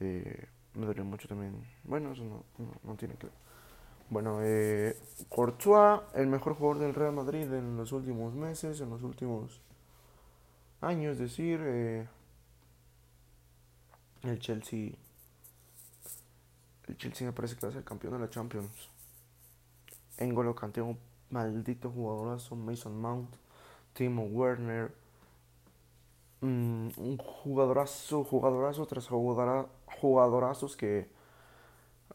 Eh, 0.00 0.46
me 0.74 0.86
dolió 0.86 1.04
mucho 1.04 1.28
también. 1.28 1.64
Bueno, 1.82 2.12
eso 2.12 2.24
no, 2.24 2.44
no, 2.84 2.94
tiene 2.94 3.14
que 3.14 3.26
ver. 3.26 3.36
Bueno, 4.08 4.38
eh, 4.42 4.96
Courtois, 5.28 6.02
el 6.14 6.28
mejor 6.28 6.54
jugador 6.54 6.78
del 6.78 6.94
Real 6.94 7.12
Madrid 7.12 7.52
en 7.52 7.76
los 7.76 7.90
últimos 7.92 8.34
meses, 8.34 8.80
en 8.80 8.90
los 8.90 9.02
últimos 9.02 9.60
años, 10.80 11.14
es 11.14 11.18
decir, 11.18 11.60
eh, 11.62 12.06
el 14.22 14.38
Chelsea 14.38 14.92
el 16.88 16.96
Chelsea 16.96 17.26
me 17.26 17.32
parece 17.32 17.56
que 17.56 17.66
va 17.66 17.70
a 17.70 17.72
ser 17.72 17.84
campeón 17.84 18.14
de 18.14 18.18
la 18.20 18.30
Champions. 18.30 18.90
Engolo 20.18 20.54
Kanté, 20.54 20.82
un 20.82 20.98
maldito 21.30 21.90
jugadorazo. 21.90 22.56
Mason 22.56 23.00
Mount, 23.00 23.34
Timo 23.92 24.24
Werner. 24.24 24.94
Mm, 26.40 26.88
un 26.96 27.16
jugadorazo, 27.16 28.24
jugadorazo 28.24 28.86
tras 28.86 29.08
jugadorazos 29.08 30.76
que 30.76 31.08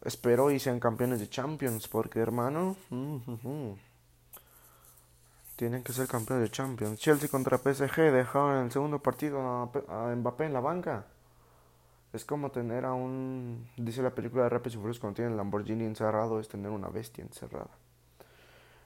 espero 0.04 0.52
y 0.52 0.60
sean 0.60 0.80
campeones 0.80 1.20
de 1.20 1.30
Champions. 1.30 1.88
Porque, 1.88 2.20
hermano, 2.20 2.76
tienen 5.56 5.84
que 5.84 5.94
ser 5.94 6.08
campeones 6.08 6.44
de 6.44 6.52
Champions. 6.52 7.00
Chelsea 7.00 7.28
contra 7.28 7.58
PSG 7.58 8.12
dejaron 8.12 8.58
en 8.58 8.66
el 8.66 8.72
segundo 8.72 9.00
partido 9.00 9.42
a 9.42 10.16
Mbappé 10.16 10.46
en 10.46 10.54
la 10.54 10.60
banca. 10.60 11.06
Es 12.12 12.26
como 12.26 12.50
tener 12.52 12.86
a 12.86 12.94
un. 12.94 13.70
Dice 13.78 14.02
la 14.02 14.16
película 14.16 14.44
de 14.44 14.50
Rápidos 14.50 14.76
y 14.76 14.78
Furiosos 14.78 15.00
cuando 15.00 15.18
tiene 15.18 15.32
el 15.32 15.38
Lamborghini 15.38 15.86
encerrado, 15.86 16.40
es 16.40 16.48
tener 16.48 16.72
una 16.72 16.90
bestia 16.90 17.24
encerrada. 17.24 17.70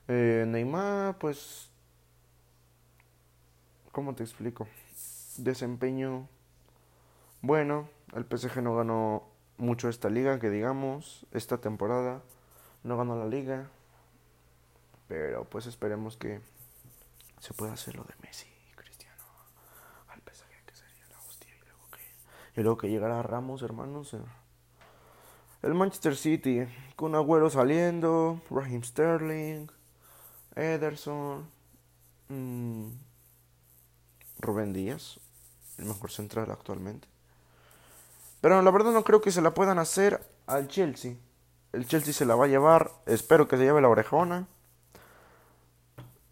Eh, 0.07 0.45
Neymar, 0.47 1.17
pues. 1.17 1.69
¿Cómo 3.91 4.13
te 4.13 4.23
explico? 4.23 4.67
Desempeño. 5.37 6.27
Bueno, 7.41 7.87
el 8.13 8.25
PSG 8.25 8.61
no 8.61 8.75
ganó 8.75 9.23
mucho 9.57 9.87
esta 9.87 10.09
liga, 10.09 10.39
que 10.39 10.49
digamos, 10.49 11.25
esta 11.31 11.59
temporada. 11.59 12.21
No 12.83 12.97
ganó 12.97 13.17
la 13.17 13.25
liga. 13.25 13.69
Pero 15.07 15.45
pues 15.45 15.65
esperemos 15.67 16.17
que 16.17 16.41
se 17.39 17.53
pueda 17.53 17.73
hacer 17.73 17.95
lo 17.95 18.03
de 18.03 18.13
Messi. 18.21 18.52
Y 22.55 22.61
luego 22.61 22.77
que 22.77 22.89
llegara 22.89 23.23
Ramos, 23.23 23.61
hermanos. 23.61 24.15
El 25.61 25.73
Manchester 25.73 26.15
City, 26.15 26.65
con 26.95 27.15
Agüero 27.15 27.49
saliendo, 27.49 28.41
Raheem 28.49 28.83
Sterling, 28.83 29.67
Ederson, 30.55 31.49
mm, 32.27 32.87
Rubén 34.39 34.73
Díaz, 34.73 35.19
el 35.77 35.85
mejor 35.85 36.11
central 36.11 36.51
actualmente. 36.51 37.07
Pero 38.41 38.61
la 38.61 38.71
verdad 38.71 38.91
no 38.91 39.05
creo 39.05 39.21
que 39.21 39.31
se 39.31 39.41
la 39.41 39.53
puedan 39.53 39.79
hacer 39.79 40.21
al 40.47 40.67
Chelsea. 40.67 41.15
El 41.71 41.87
Chelsea 41.87 42.13
se 42.13 42.25
la 42.25 42.35
va 42.35 42.45
a 42.45 42.49
llevar, 42.49 42.91
espero 43.05 43.47
que 43.47 43.57
se 43.57 43.63
lleve 43.63 43.81
la 43.81 43.89
orejona. 43.89 44.47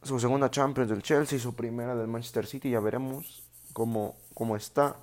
Su 0.04 0.20
segunda 0.20 0.52
Champions 0.52 0.90
del 0.90 1.04
Chelsea, 1.04 1.40
su 1.40 1.56
primera 1.56 1.96
del 1.96 2.08
Manchester 2.08 2.46
City, 2.46 2.70
ya 2.70 2.80
veremos 2.80 3.44
cómo, 3.72 4.18
cómo 4.34 4.56
está. 4.56 4.98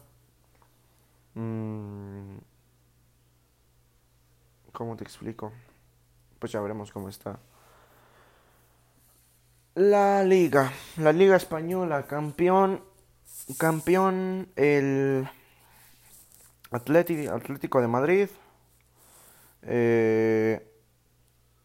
Mm, 1.39 2.39
¿Cómo 4.73 4.97
te 4.97 5.05
explico? 5.05 5.53
Pues 6.41 6.51
ya 6.51 6.61
veremos 6.61 6.91
cómo 6.91 7.09
está. 7.09 7.39
La 9.77 10.25
liga, 10.25 10.73
la 10.97 11.13
liga 11.13 11.37
española, 11.37 12.09
campeón, 12.09 12.83
campeón 13.57 14.49
el 14.57 15.29
Atlético, 16.73 17.81
de 17.81 17.87
Madrid. 17.87 18.29
Eh, 19.63 20.69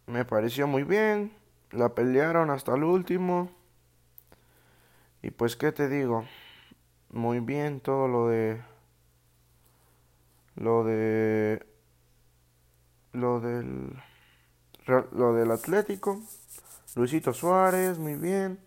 me 0.05 0.23
pareció 0.23 0.67
muy 0.67 0.83
bien, 0.83 1.33
la 1.71 1.95
pelearon 1.95 2.51
hasta 2.51 2.75
el 2.75 2.83
último. 2.83 3.49
Y 5.23 5.31
pues, 5.31 5.55
¿qué 5.55 5.71
te 5.71 5.89
digo? 5.89 6.25
muy 7.13 7.39
bien 7.39 7.79
todo 7.79 8.07
lo 8.07 8.27
de 8.27 8.59
lo 10.55 10.83
de 10.83 11.65
lo 13.13 13.39
del 13.39 13.95
lo 14.87 15.33
del 15.33 15.51
Atlético 15.51 16.21
Luisito 16.95 17.33
Suárez 17.33 17.97
muy 17.97 18.15
bien. 18.15 18.59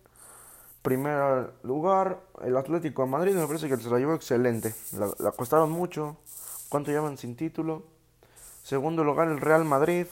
Primer 0.82 1.52
lugar 1.62 2.20
el 2.42 2.56
Atlético 2.56 3.02
de 3.02 3.08
Madrid 3.08 3.34
me 3.34 3.46
parece 3.46 3.68
que 3.68 3.76
se 3.76 3.90
la 3.90 3.98
llevó 3.98 4.14
excelente. 4.14 4.74
La, 5.18 5.30
costaron 5.32 5.70
mucho. 5.70 6.16
Cuánto 6.68 6.90
llevan 6.90 7.16
sin 7.16 7.36
título 7.36 7.84
segundo 8.64 9.04
lugar 9.04 9.28
el 9.28 9.40
Real 9.40 9.64
Madrid. 9.64 10.06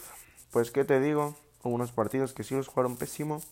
Pues 0.53 0.71
qué 0.71 0.85
te 0.85 1.01
digo 1.01 1.35
unos 1.65 1.91
partidos 1.91 2.33
que 2.35 2.45
sí 2.45 2.55
los 2.55 2.69
jugaron 2.69 2.97
pésimo. 2.97 3.43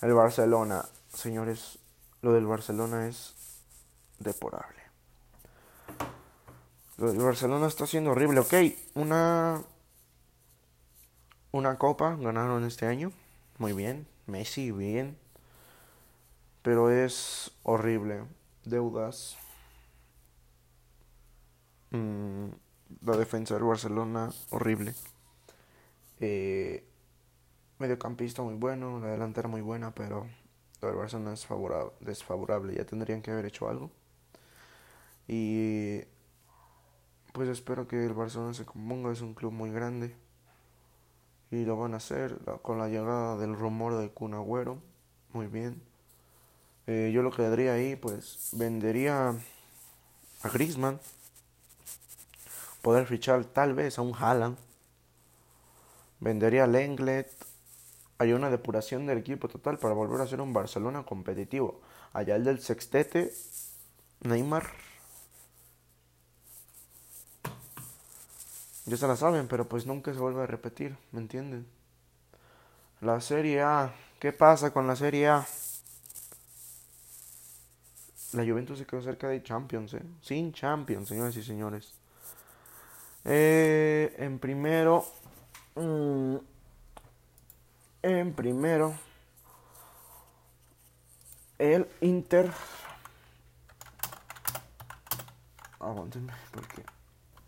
El 0.00 0.14
Barcelona. 0.14 0.86
Señores 1.12 1.78
lo 2.22 2.32
del 2.32 2.46
Barcelona 2.46 3.08
es 3.08 3.34
deporable 4.18 4.81
el 7.10 7.18
Barcelona 7.18 7.66
está 7.66 7.86
siendo 7.86 8.12
horrible. 8.12 8.40
Ok, 8.40 8.54
una. 8.94 9.62
Una 11.50 11.76
copa 11.76 12.16
ganaron 12.16 12.64
este 12.64 12.86
año. 12.86 13.12
Muy 13.58 13.72
bien. 13.72 14.06
Messi, 14.26 14.70
bien. 14.70 15.18
Pero 16.62 16.90
es 16.90 17.50
horrible. 17.62 18.22
Deudas. 18.64 19.36
Mm, 21.90 22.46
la 23.04 23.16
defensa 23.16 23.54
del 23.54 23.64
Barcelona, 23.64 24.30
horrible. 24.50 24.94
Eh, 26.20 26.84
mediocampista 27.78 28.42
muy 28.42 28.54
bueno. 28.54 29.00
La 29.00 29.08
delantera 29.08 29.48
muy 29.48 29.60
buena, 29.60 29.94
pero 29.94 30.26
la 30.80 30.88
del 30.88 30.96
Barcelona 30.96 31.34
es 31.34 31.46
desfavorable. 32.00 32.74
Ya 32.74 32.84
tendrían 32.86 33.20
que 33.22 33.30
haber 33.30 33.46
hecho 33.46 33.68
algo. 33.68 33.90
Y 35.28 36.02
pues 37.32 37.48
espero 37.48 37.88
que 37.88 38.04
el 38.04 38.12
Barcelona 38.12 38.54
se 38.54 38.64
componga, 38.64 39.10
es 39.12 39.20
un 39.20 39.34
club 39.34 39.52
muy 39.52 39.70
grande. 39.70 40.14
Y 41.50 41.64
lo 41.64 41.76
van 41.76 41.94
a 41.94 41.98
hacer 41.98 42.38
con 42.62 42.78
la 42.78 42.88
llegada 42.88 43.36
del 43.36 43.54
rumor 43.54 43.96
de 43.96 44.10
Kun 44.10 44.34
Agüero, 44.34 44.78
muy 45.32 45.46
bien. 45.46 45.82
Eh, 46.86 47.10
yo 47.14 47.22
lo 47.22 47.30
que 47.30 47.42
daría 47.42 47.74
ahí, 47.74 47.96
pues 47.96 48.50
vendería 48.52 49.34
a 50.42 50.48
Griezmann, 50.48 50.98
poder 52.80 53.06
fichar 53.06 53.44
tal 53.44 53.74
vez 53.74 53.98
a 53.98 54.02
un 54.02 54.14
Haaland, 54.14 54.56
vendería 56.20 56.64
a 56.64 56.66
Lenglet, 56.66 57.30
hay 58.18 58.32
una 58.32 58.50
depuración 58.50 59.06
del 59.06 59.18
equipo 59.18 59.48
total 59.48 59.78
para 59.78 59.94
volver 59.94 60.20
a 60.20 60.26
ser 60.26 60.40
un 60.40 60.52
Barcelona 60.52 61.04
competitivo. 61.04 61.80
Allá 62.12 62.36
el 62.36 62.44
del 62.44 62.60
sextete, 62.60 63.32
Neymar, 64.20 64.70
Ya 68.86 68.96
se 68.96 69.06
la 69.06 69.16
saben, 69.16 69.46
pero 69.46 69.68
pues 69.68 69.86
nunca 69.86 70.12
se 70.12 70.18
vuelve 70.18 70.42
a 70.42 70.46
repetir, 70.46 70.96
¿me 71.12 71.20
entienden? 71.20 71.66
La 73.00 73.20
Serie 73.20 73.62
A, 73.62 73.94
¿qué 74.18 74.32
pasa 74.32 74.72
con 74.72 74.86
la 74.86 74.96
Serie 74.96 75.28
A? 75.28 75.46
La 78.32 78.44
Juventus 78.44 78.78
se 78.78 78.86
quedó 78.86 79.02
cerca 79.02 79.28
de 79.28 79.42
Champions, 79.42 79.94
¿eh? 79.94 80.02
Sin 80.20 80.52
Champions, 80.52 81.08
señores 81.08 81.36
y 81.36 81.42
señores. 81.42 81.94
Eh, 83.24 84.14
en 84.18 84.38
primero. 84.38 85.04
Mm, 85.76 86.36
en 88.02 88.34
primero. 88.34 88.94
El 91.58 91.86
Inter. 92.00 92.50
Aguántenme, 95.78 96.32
porque 96.52 96.84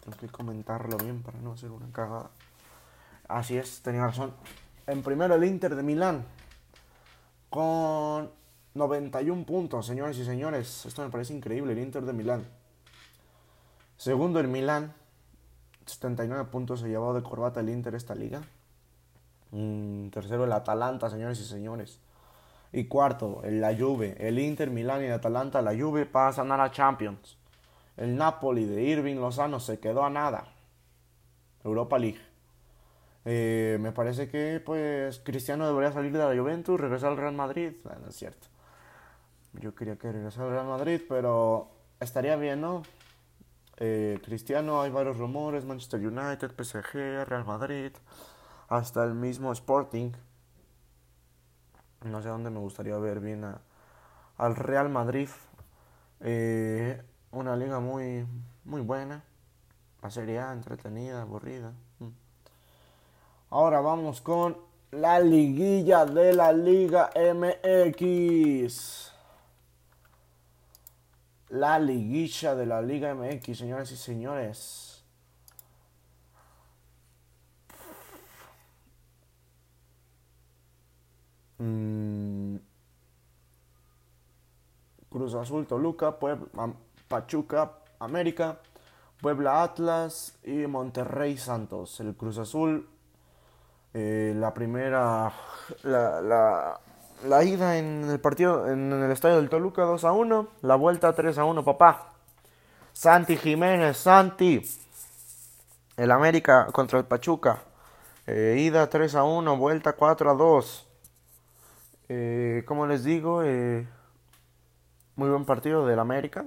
tengo 0.05 0.19
que 0.19 0.29
comentarlo 0.29 0.97
bien 0.99 1.23
para 1.23 1.39
no 1.41 1.53
hacer 1.53 1.71
una 1.71 1.91
cagada. 1.91 2.31
Así 3.27 3.57
es, 3.57 3.81
tenía 3.81 4.07
razón. 4.07 4.35
En 4.87 5.03
primero 5.03 5.35
el 5.35 5.45
Inter 5.45 5.75
de 5.75 5.83
Milán. 5.83 6.25
Con 7.49 8.31
91 8.75 9.47
puntos, 9.47 9.87
señores 9.87 10.19
y 10.19 10.25
señores. 10.25 10.85
Esto 10.85 11.03
me 11.03 11.11
parece 11.11 11.33
increíble, 11.33 11.73
el 11.73 11.79
Inter 11.79 12.05
de 12.05 12.13
Milán. 12.13 12.45
Segundo 13.97 14.41
el 14.41 14.49
Milán. 14.49 14.93
79 15.87 16.49
puntos 16.51 16.81
se 16.81 16.89
llevado 16.89 17.15
de 17.15 17.23
corbata 17.23 17.61
el 17.61 17.71
Inter 17.71 17.95
esta 17.95 18.15
liga. 18.15 18.43
Mm, 19.53 20.09
tercero 20.09 20.45
el 20.45 20.53
Atalanta, 20.53 21.09
señores 21.09 21.41
y 21.41 21.45
señores. 21.45 21.99
Y 22.73 22.85
cuarto, 22.87 23.41
el 23.45 23.61
la 23.61 23.75
Juve. 23.75 24.17
El 24.19 24.39
Inter, 24.39 24.71
Milán 24.71 25.03
y 25.05 25.09
Atalanta, 25.09 25.63
la 25.63 25.75
Juve 25.75 26.05
pasan 26.07 26.51
a 26.53 26.57
la 26.57 26.71
Champions. 26.71 27.39
El 27.97 28.17
Napoli 28.17 28.65
de 28.65 28.83
Irving 28.83 29.17
Lozano 29.17 29.61
se 29.61 29.79
quedó 29.79 30.05
a 30.05 30.11
nada. 30.11 30.49
Europa 31.63 31.99
League. 31.99 32.21
Eh, 33.25 33.79
me 33.81 33.93
parece 33.93 34.29
que 34.29 34.61
pues 34.65 35.19
Cristiano 35.21 35.67
debería 35.67 35.93
salir 35.93 36.13
de 36.13 36.19
la 36.19 36.39
Juventus, 36.39 36.79
regresar 36.79 37.13
al 37.13 37.17
Real 37.17 37.35
Madrid. 37.35 37.73
no 38.03 38.09
es 38.09 38.17
cierto. 38.17 38.49
Yo 39.55 39.75
quería 39.75 39.97
que 39.97 40.13
regresara 40.13 40.47
al 40.47 40.53
Real 40.53 40.67
Madrid, 40.67 41.01
pero 41.09 41.69
estaría 42.01 42.37
bien, 42.37 42.61
¿no? 42.61 42.83
Eh, 43.79 44.21
Cristiano, 44.25 44.83
hay 44.83 44.91
varios 44.91 45.17
rumores, 45.19 45.65
Manchester 45.65 46.01
United, 46.07 46.53
PSG, 46.53 47.25
Real 47.25 47.45
Madrid, 47.45 47.93
hasta 48.69 49.05
el 49.05 49.15
mismo 49.15 49.53
Sporting. 49.53 50.13
No 52.05 52.23
sé 52.23 52.29
dónde 52.29 52.51
me 52.51 52.59
gustaría 52.59 52.97
ver 52.99 53.21
bien 53.21 53.45
a, 53.45 53.61
al 54.37 54.57
Real 54.57 54.91
Madrid. 54.91 55.29
Eh, 56.21 57.03
una 57.35 57.57
liga 57.57 57.81
muy, 57.81 58.27
muy 58.65 58.81
buena. 58.81 59.25
La 60.03 60.11
Serie 60.11 60.39
A, 60.39 60.53
entretenida, 60.53 61.23
aburrida. 61.23 61.73
Mm. 61.99 62.09
Ahora 63.51 63.81
vamos 63.81 64.21
con 64.21 64.57
la 64.91 65.19
liguilla 65.19 66.05
de 66.07 66.33
la 66.33 66.53
Liga 66.53 67.11
MX. 67.17 69.13
La 71.49 71.79
liguilla 71.79 72.55
de 72.55 72.67
la 72.67 72.83
Liga 72.83 73.15
MX, 73.15 73.59
señores 73.59 73.91
y 73.93 73.97
señores. 73.97 75.05
Mm. 81.59 82.57
Cruz 85.09 85.35
Azul, 85.35 85.67
Toluca, 85.67 86.19
Puebla, 86.19 86.75
Pachuca, 87.15 87.71
América, 88.01 88.59
Puebla 89.21 89.63
Atlas 89.63 90.37
y 90.43 90.67
Monterrey 90.67 91.39
Santos. 91.39 92.01
El 92.01 92.17
Cruz 92.17 92.39
Azul, 92.39 92.89
eh, 93.93 94.33
la 94.35 94.53
primera, 94.53 95.33
la, 95.85 96.81
la, 97.25 97.45
ida 97.45 97.79
en 97.79 98.11
el 98.11 98.19
partido, 98.19 98.69
en 98.69 98.93
el 98.93 99.13
estadio 99.13 99.37
del 99.37 99.49
Toluca 99.49 99.83
2 99.83 100.03
a 100.03 100.11
1, 100.11 100.49
la 100.63 100.75
vuelta 100.75 101.13
3 101.13 101.39
a 101.39 101.45
1, 101.45 101.65
papá. 101.65 102.15
Santi 102.93 103.37
Jiménez, 103.37 103.97
Santi. 103.97 104.61
El 105.97 106.11
América 106.11 106.67
contra 106.73 106.99
el 106.99 107.05
Pachuca. 107.05 107.63
Eh, 108.27 108.57
ida 108.59 108.91
3 108.91 109.15
a 109.15 109.23
1, 109.23 109.57
vuelta 109.57 109.93
4 109.93 110.33
a 110.33 110.35
2. 110.35 110.89
Eh, 112.09 112.65
como 112.67 112.89
les 112.89 113.05
digo, 113.05 113.41
muy 115.15 115.29
buen 115.29 115.45
partido 115.45 115.87
del 115.87 116.01
América 116.01 116.47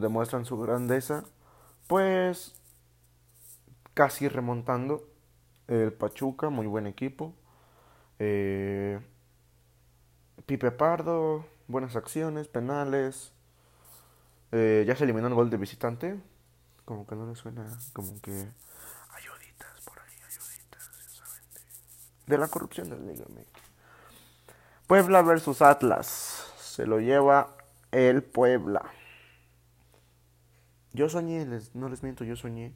demuestran 0.00 0.44
su 0.44 0.58
grandeza, 0.58 1.24
pues 1.86 2.54
casi 3.94 4.28
remontando 4.28 5.06
el 5.68 5.92
Pachuca, 5.92 6.50
muy 6.50 6.66
buen 6.66 6.86
equipo. 6.86 7.34
Eh, 8.18 9.00
Pipe 10.46 10.70
Pardo, 10.72 11.44
buenas 11.68 11.96
acciones, 11.96 12.48
penales. 12.48 13.32
Eh, 14.52 14.84
ya 14.86 14.96
se 14.96 15.04
eliminó 15.04 15.28
el 15.28 15.34
gol 15.34 15.50
de 15.50 15.56
visitante. 15.56 16.20
Como 16.84 17.06
que 17.06 17.14
no 17.14 17.26
le 17.26 17.36
suena, 17.36 17.64
como 17.92 18.20
que 18.20 18.32
ayuditas 18.32 19.80
por 19.84 19.98
ahí, 20.00 20.14
ayuditas, 20.26 20.90
de, 22.26 22.38
la 22.38 22.48
corrupción 22.48 22.90
del 22.90 23.06
Liga 23.06 23.24
Puebla 24.88 25.22
versus 25.22 25.62
Atlas. 25.62 26.52
Se 26.58 26.86
lo 26.86 26.98
lleva 26.98 27.56
el 27.92 28.24
Puebla. 28.24 28.90
Yo 30.92 31.08
soñé, 31.08 31.46
no 31.74 31.88
les 31.88 32.02
miento, 32.02 32.24
yo 32.24 32.36
soñé 32.36 32.72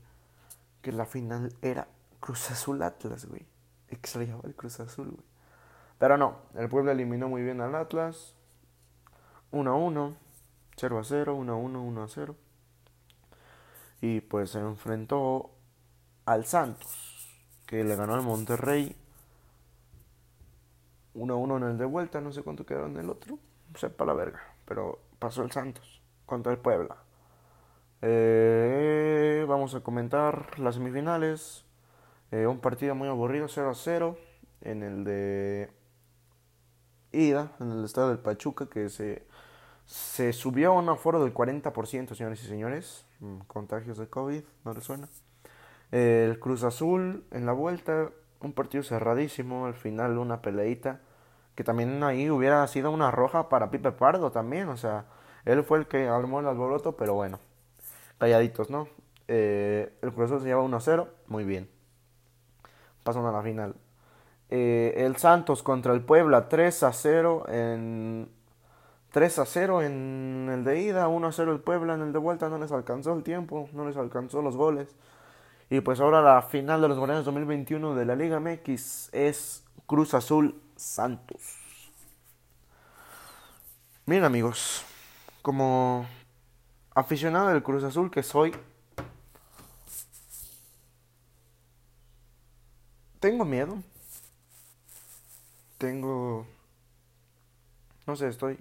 que 0.82 0.92
la 0.92 1.06
final 1.06 1.52
era 1.62 1.88
Cruz 2.20 2.50
Azul 2.50 2.82
Atlas, 2.82 3.26
güey. 3.26 3.46
Extrañaba 3.88 4.42
el 4.44 4.54
Cruz 4.54 4.80
Azul, 4.80 5.10
güey. 5.10 5.24
Pero 5.98 6.16
no, 6.18 6.36
el 6.54 6.68
pueblo 6.68 6.90
eliminó 6.90 7.28
muy 7.28 7.42
bien 7.42 7.60
al 7.60 7.74
Atlas. 7.74 8.34
1 9.50 9.70
a 9.70 9.74
1, 9.74 10.16
0 10.76 10.98
a 10.98 11.04
0, 11.04 11.34
1 11.34 11.52
a 11.52 11.56
1, 11.56 11.82
1 11.82 12.02
a 12.02 12.08
0. 12.08 12.36
Y 14.00 14.20
pues 14.20 14.50
se 14.50 14.58
enfrentó 14.58 15.50
al 16.26 16.44
Santos, 16.44 17.28
que 17.66 17.84
le 17.84 17.96
ganó 17.96 18.14
al 18.14 18.22
Monterrey 18.22 18.96
1 21.14 21.32
a 21.32 21.36
1 21.36 21.56
en 21.56 21.62
el 21.62 21.78
de 21.78 21.84
vuelta, 21.84 22.20
no 22.20 22.32
sé 22.32 22.42
cuánto 22.42 22.66
quedó 22.66 22.86
en 22.86 22.96
el 22.96 23.08
otro. 23.08 23.38
sepa 23.76 24.04
la 24.04 24.12
verga. 24.12 24.42
Pero 24.64 24.98
pasó 25.18 25.42
el 25.42 25.52
Santos 25.52 26.02
contra 26.26 26.52
el 26.52 26.58
Puebla. 26.58 26.96
Eh, 28.06 29.46
vamos 29.48 29.74
a 29.74 29.80
comentar 29.80 30.58
las 30.58 30.74
semifinales. 30.74 31.64
Eh, 32.32 32.46
un 32.46 32.58
partido 32.58 32.94
muy 32.94 33.08
aburrido, 33.08 33.48
0 33.48 33.70
a 33.70 33.74
0. 33.74 34.18
En 34.60 34.82
el 34.82 35.04
de 35.04 35.70
ida, 37.12 37.52
en 37.60 37.70
el 37.70 37.84
estado 37.84 38.10
del 38.10 38.18
Pachuca, 38.18 38.66
que 38.66 38.90
se, 38.90 39.26
se 39.86 40.34
subió 40.34 40.72
a 40.72 40.78
un 40.78 40.88
aforo 40.90 41.24
del 41.24 41.32
40%, 41.32 42.14
señores 42.14 42.44
y 42.44 42.46
señores. 42.46 43.06
Mm, 43.20 43.38
contagios 43.46 43.96
de 43.96 44.06
COVID, 44.06 44.42
¿no 44.66 44.74
le 44.74 44.82
suena? 44.82 45.08
El 45.90 46.38
Cruz 46.40 46.62
Azul 46.62 47.24
en 47.30 47.46
la 47.46 47.52
vuelta, 47.52 48.10
un 48.40 48.52
partido 48.52 48.82
cerradísimo, 48.84 49.64
al 49.64 49.74
final 49.74 50.18
una 50.18 50.42
peleita, 50.42 51.00
que 51.54 51.64
también 51.64 52.02
ahí 52.02 52.28
hubiera 52.28 52.66
sido 52.66 52.90
una 52.90 53.10
roja 53.10 53.48
para 53.48 53.70
Pipe 53.70 53.92
Pardo 53.92 54.30
también, 54.30 54.68
o 54.68 54.76
sea, 54.76 55.06
él 55.46 55.62
fue 55.62 55.78
el 55.78 55.86
que 55.86 56.08
armó 56.08 56.40
el 56.40 56.48
alboroto, 56.48 56.96
pero 56.96 57.14
bueno, 57.14 57.38
calladitos, 58.18 58.70
¿no? 58.70 58.88
Eh, 59.28 59.96
el 60.02 60.12
Cruz 60.12 60.26
Azul 60.26 60.40
se 60.40 60.46
lleva 60.46 60.62
1-0, 60.62 61.08
muy 61.28 61.44
bien. 61.44 61.68
Pasan 63.02 63.24
a 63.26 63.32
la 63.32 63.42
final. 63.42 63.74
Eh, 64.50 64.94
el 64.98 65.16
Santos 65.16 65.62
contra 65.62 65.92
el 65.94 66.02
Puebla 66.02 66.48
3 66.48 66.84
0 66.92 67.46
en 67.48 68.28
3 69.10 69.38
a 69.38 69.46
0 69.46 69.82
en 69.82 70.50
el 70.52 70.64
de 70.64 70.80
ida, 70.80 71.08
1 71.08 71.26
a 71.26 71.32
0 71.32 71.52
el 71.52 71.60
Puebla 71.60 71.94
en 71.94 72.02
el 72.02 72.12
de 72.12 72.18
vuelta, 72.18 72.48
no 72.48 72.58
les 72.58 72.72
alcanzó 72.72 73.14
el 73.14 73.22
tiempo, 73.22 73.68
no 73.72 73.86
les 73.86 73.96
alcanzó 73.96 74.42
los 74.42 74.56
goles. 74.56 74.88
Y 75.70 75.80
pues 75.80 76.00
ahora 76.00 76.20
la 76.20 76.42
final 76.42 76.82
de 76.82 76.88
los 76.88 76.98
Guardianes 76.98 77.24
2021 77.24 77.94
de 77.94 78.04
la 78.04 78.16
Liga 78.16 78.38
MX 78.40 79.10
es 79.12 79.64
Cruz 79.86 80.14
Azul 80.14 80.60
Santos. 80.76 81.40
Miren 84.06 84.24
amigos, 84.24 84.84
como 85.40 86.06
aficionado 86.94 87.48
del 87.48 87.62
Cruz 87.62 87.82
Azul 87.84 88.10
que 88.10 88.22
soy, 88.22 88.54
tengo 93.20 93.44
miedo. 93.44 93.82
Tengo... 95.78 96.46
No 98.06 98.16
sé, 98.16 98.28
estoy 98.28 98.58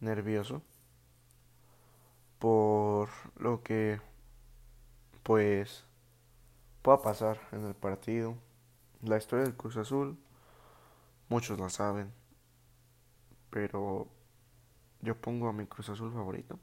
nervioso 0.00 0.62
por 2.38 3.08
lo 3.36 3.62
que 3.62 4.00
pues 5.22 5.84
pueda 6.82 7.00
pasar 7.02 7.40
en 7.52 7.64
el 7.66 7.74
partido. 7.74 8.34
La 9.02 9.16
historia 9.16 9.44
del 9.44 9.54
Cruz 9.54 9.76
Azul, 9.76 10.16
muchos 11.28 11.58
la 11.58 11.70
saben, 11.70 12.12
pero 13.50 14.08
yo 15.00 15.16
pongo 15.20 15.48
a 15.48 15.52
mi 15.52 15.66
Cruz 15.66 15.88
Azul 15.88 16.12
favorito. 16.12 16.58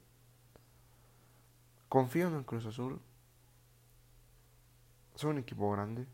Confío 1.90 2.28
en 2.28 2.36
el 2.36 2.44
Cruz 2.44 2.64
Azul. 2.66 3.00
Es 5.12 5.24
un 5.24 5.38
equipo 5.38 5.72
grande. 5.72 6.06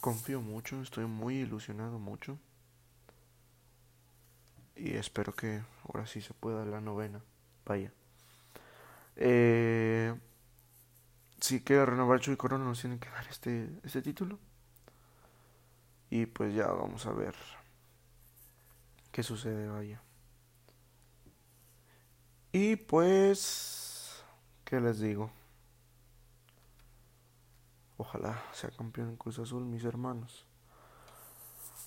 Confío 0.00 0.40
mucho, 0.40 0.80
estoy 0.80 1.06
muy 1.06 1.38
ilusionado 1.38 1.98
mucho. 1.98 2.38
Y 4.76 4.94
espero 4.94 5.34
que 5.34 5.60
ahora 5.82 6.06
sí 6.06 6.20
se 6.20 6.34
pueda 6.34 6.64
la 6.64 6.80
novena. 6.80 7.20
Vaya. 7.66 7.92
Eh, 9.16 10.14
si 11.40 11.62
quiere 11.62 11.84
renovar 11.84 12.20
Chuy 12.20 12.36
Corona 12.36 12.64
nos 12.64 12.80
tiene 12.80 13.00
que 13.00 13.10
dar 13.10 13.26
este, 13.26 13.68
este 13.82 14.02
título. 14.02 14.38
Y 16.10 16.26
pues 16.26 16.54
ya 16.54 16.68
vamos 16.68 17.06
a 17.06 17.12
ver 17.12 17.34
qué 19.10 19.24
sucede, 19.24 19.66
vaya. 19.66 20.00
Y 22.52 22.76
pues, 22.76 24.22
¿qué 24.64 24.80
les 24.80 25.00
digo? 25.00 25.30
Ojalá 27.96 28.42
sea 28.52 28.70
campeón 28.70 29.10
en 29.10 29.16
Cruz 29.16 29.38
Azul, 29.38 29.64
mis 29.64 29.84
hermanos. 29.84 30.46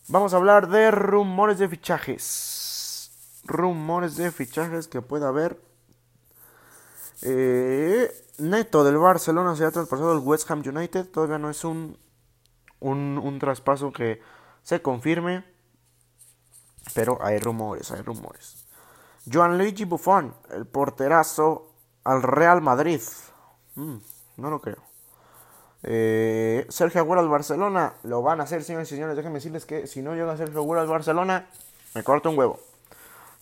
Vamos 0.08 0.34
a 0.34 0.38
hablar 0.38 0.68
de 0.68 0.92
rumores 0.92 1.58
de 1.58 1.70
fichajes. 1.70 3.12
Rumores 3.46 4.18
de 4.18 4.32
fichajes 4.32 4.88
que 4.88 5.02
pueda 5.02 5.30
haber 5.30 5.60
eh, 7.22 8.12
Neto 8.40 8.84
del 8.84 8.98
Barcelona 8.98 9.56
se 9.56 9.66
ha 9.66 9.72
traspasado 9.72 10.12
al 10.12 10.20
West 10.20 10.50
Ham 10.50 10.64
United. 10.66 11.08
Todavía 11.10 11.38
no 11.38 11.50
es 11.50 11.64
un, 11.64 11.98
un, 12.80 13.40
traspaso 13.40 13.92
que 13.92 14.20
se 14.64 14.82
confirme. 14.82 15.46
Pero 16.96 17.24
hay 17.24 17.38
rumores, 17.38 17.92
hay 17.92 18.02
rumores. 18.02 18.61
Joan 19.32 19.58
Luigi 19.58 19.86
Buffon, 19.86 20.34
el 20.52 20.66
porterazo 20.66 21.74
al 22.04 22.24
Real 22.24 22.62
Madrid. 22.62 23.02
Mm, 23.76 23.98
no 24.38 24.50
lo 24.50 24.62
creo. 24.62 24.84
Eh, 25.84 26.66
Sergio 26.70 27.02
Agüero 27.02 27.22
al 27.22 27.30
Barcelona. 27.30 27.94
Lo 28.04 28.22
van 28.22 28.40
a 28.40 28.44
hacer, 28.44 28.64
señores 28.64 28.92
y 28.92 28.96
señores. 28.96 29.16
Déjenme 29.16 29.36
decirles 29.36 29.66
que 29.66 29.88
si 29.88 30.02
no 30.02 30.16
llega 30.16 30.38
Sergio 30.38 30.60
Agüero 30.60 30.82
al 30.82 30.88
Barcelona, 30.88 31.48
me 31.94 32.04
corto 32.04 32.30
un 32.30 32.38
huevo. 32.38 32.60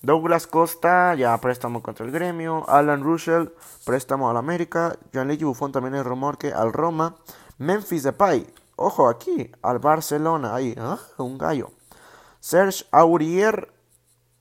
Douglas 0.02 0.48
Costa, 0.48 1.14
ya 1.16 1.38
préstamo 1.38 1.84
contra 1.84 2.06
el 2.06 2.12
gremio. 2.12 2.68
Alan 2.70 3.04
Russell, 3.04 3.50
préstamo 3.86 4.30
al 4.30 4.38
América. 4.38 4.98
Gianluigi 5.12 5.44
Buffon 5.44 5.72
también 5.72 5.96
hay 5.96 6.04
rumor 6.04 6.38
que 6.38 6.54
al 6.54 6.72
Roma. 6.72 7.16
Memphis 7.58 8.04
Depay, 8.04 8.48
ojo 8.78 9.10
aquí, 9.10 9.52
al 9.62 9.80
Barcelona, 9.80 10.56
ahí, 10.56 10.74
¿ah? 10.78 10.98
un 11.18 11.38
gallo. 11.38 11.72
Serge 12.40 12.86
Aurier 12.92 13.70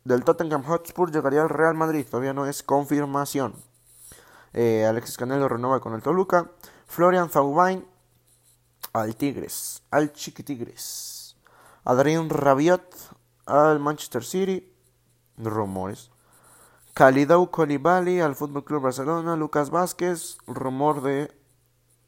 del 0.08 0.24
Tottenham 0.24 0.64
Hotspur 0.64 1.12
llegaría 1.12 1.42
al 1.42 1.50
Real 1.50 1.74
Madrid, 1.74 2.06
todavía 2.10 2.32
no 2.32 2.46
es 2.46 2.62
confirmación. 2.62 3.54
Eh, 4.54 4.86
Alexis 4.86 5.18
Canelo 5.18 5.48
renueva 5.48 5.80
con 5.80 5.92
el 5.92 6.00
Toluca. 6.00 6.50
Florian 6.86 7.28
Zaubain 7.28 7.86
al 8.94 9.14
Tigres, 9.16 9.82
al 9.90 10.14
Chiquitigres. 10.14 11.36
Adrián 11.84 12.30
Rabiot 12.30 12.82
al 13.44 13.80
Manchester 13.80 14.24
City 14.24 14.72
rumores. 15.36 16.10
Kalidou 16.94 17.50
Koulibaly 17.50 18.20
al 18.20 18.34
Fútbol 18.34 18.64
Club 18.64 18.84
Barcelona, 18.84 19.36
Lucas 19.36 19.68
Vázquez, 19.68 20.38
rumor 20.46 21.02
de 21.02 21.30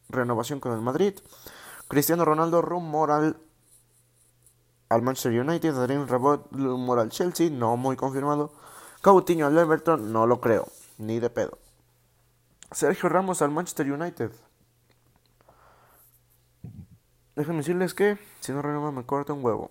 renovación 0.09 0.59
con 0.59 0.73
el 0.73 0.81
Madrid. 0.81 1.21
Cristiano 1.87 2.25
Ronaldo, 2.25 2.63
rumor 2.63 3.11
al, 3.11 3.37
al 4.91 5.01
Manchester 5.01 5.41
United. 5.41 5.75
Adrien 5.77 6.07
Rabot, 6.07 6.53
rumor 6.53 6.99
al 6.99 7.09
Chelsea, 7.09 7.49
no 7.49 7.79
muy 7.79 7.97
confirmado. 7.97 8.53
Coutinho 9.01 9.47
al 9.47 9.57
Everton, 9.57 10.13
no 10.13 10.27
lo 10.27 10.43
creo, 10.43 10.69
ni 10.99 11.19
de 11.19 11.31
pedo. 11.31 11.57
Sergio 12.71 13.09
Ramos 13.09 13.41
al 13.41 13.51
Manchester 13.51 13.91
United. 13.91 14.31
Déjenme 17.35 17.59
decirles 17.59 17.95
que 17.95 18.19
si 18.41 18.53
no 18.53 18.61
renueva 18.61 18.93
me 18.93 19.07
corta 19.07 19.33
un 19.33 19.43
huevo. 19.43 19.71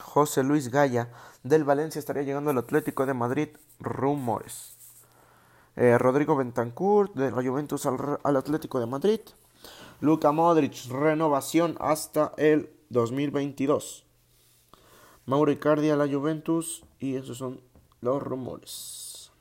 José 0.00 0.42
Luis 0.42 0.70
Gaya 0.70 1.08
del 1.44 1.62
Valencia 1.62 1.98
estaría 1.98 2.24
llegando 2.24 2.50
al 2.50 2.58
Atlético 2.58 3.06
de 3.06 3.14
Madrid. 3.14 3.48
Rumores. 3.78 4.74
Eh, 5.76 5.98
Rodrigo 5.98 6.36
Bentancur 6.36 7.12
de 7.14 7.30
la 7.30 7.42
Juventus 7.42 7.86
al, 7.86 8.36
Atlético 8.36 8.80
de 8.80 8.86
Madrid. 8.86 9.20
Luka 10.00 10.32
Modric, 10.32 10.90
renovación 10.90 11.76
hasta 11.80 12.32
el 12.36 12.70
2022. 12.90 14.04
Mauro 15.26 15.52
Icardi 15.52 15.90
a 15.90 15.96
la 15.96 16.08
Juventus. 16.08 16.84
Y 16.98 17.16
esos 17.16 17.38
son 17.38 17.60
los 18.00 18.22
rumores. 18.22 19.32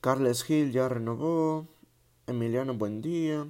Carles 0.00 0.42
Gil 0.42 0.72
ya 0.72 0.88
renovó. 0.88 1.66
Emiliano 2.26 2.74
Buendía. 2.74 3.46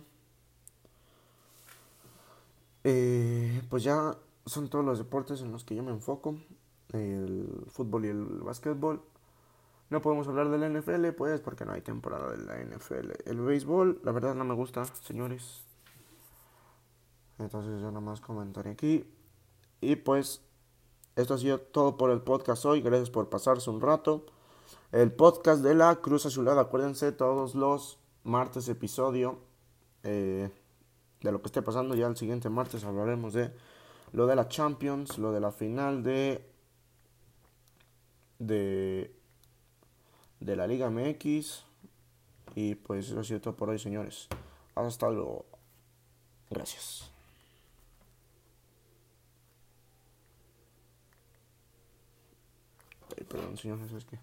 Eh, 2.85 3.63
pues 3.71 3.85
ya 3.85 4.17
son 4.47 4.69
todos 4.69 4.85
los 4.85 4.99
deportes 4.99 5.41
en 5.41 5.53
los 5.53 5.65
que 5.65 5.75
yo 5.75 5.83
me 5.83 5.93
enfoco. 5.93 6.37
El 6.93 7.65
fútbol 7.69 8.05
y 8.05 8.09
el 8.09 8.25
básquetbol. 8.25 9.03
No 9.91 10.01
podemos 10.01 10.27
hablar 10.27 10.49
de 10.49 10.59
la 10.59 10.69
NFL, 10.69 11.13
pues, 11.13 11.41
porque 11.41 11.65
no 11.65 11.73
hay 11.73 11.83
temporada 11.83 12.31
de 12.31 12.39
la 12.39 12.59
NFL. 12.59 13.13
El 13.27 13.41
béisbol, 13.41 14.01
la 14.03 14.13
verdad, 14.13 14.35
no 14.35 14.45
me 14.45 14.55
gusta, 14.55 14.85
señores. 14.87 15.65
Entonces, 17.43 17.81
yo 17.81 17.89
nada 17.89 18.01
más 18.01 18.21
comentaré 18.21 18.71
aquí. 18.71 19.05
Y 19.81 19.97
pues, 19.97 20.43
esto 21.17 21.35
ha 21.35 21.39
sido 21.39 21.59
todo 21.59 21.97
por 21.97 22.11
el 22.11 22.23
podcast 22.23 22.65
hoy. 22.65 22.81
Gracias 22.81 23.11
por 23.11 23.29
pasarse 23.29 23.69
un 23.69 23.81
rato. 23.81 24.27
El 24.93 25.13
podcast 25.13 25.63
de 25.63 25.75
la 25.75 25.97
Cruz 25.97 26.27
Azulada. 26.27 26.63
Acuérdense, 26.63 27.13
todos 27.13 27.55
los 27.55 27.99
martes 28.25 28.69
episodio. 28.69 29.39
Eh, 30.05 30.51
de 31.23 31.33
lo 31.33 31.41
que 31.41 31.47
esté 31.47 31.63
pasando. 31.63 31.95
Ya 31.95 32.07
el 32.07 32.17
siguiente 32.17 32.49
martes 32.49 32.85
hablaremos 32.85 33.33
de 33.33 33.53
lo 34.13 34.27
de 34.27 34.37
la 34.37 34.49
Champions, 34.49 35.19
lo 35.19 35.33
de 35.33 35.41
la 35.41 35.53
final 35.53 36.03
de 36.03 36.49
de 38.39 39.15
de 40.41 40.57
la 40.57 40.67
Liga 40.67 40.91
MX 40.91 41.65
y 42.55 42.75
pues 42.75 43.09
eso 43.09 43.21
ha 43.21 43.25
sido 43.25 43.41
todo 43.41 43.57
por 43.57 43.71
hoy, 43.71 43.79
señores. 43.79 44.29
Hasta 44.75 45.11
luego. 45.11 45.47
Gracias. 46.51 47.12
perdón, 53.29 53.57
señor, 53.57 53.79
¿sabes 53.89 54.05
qué? 54.05 54.19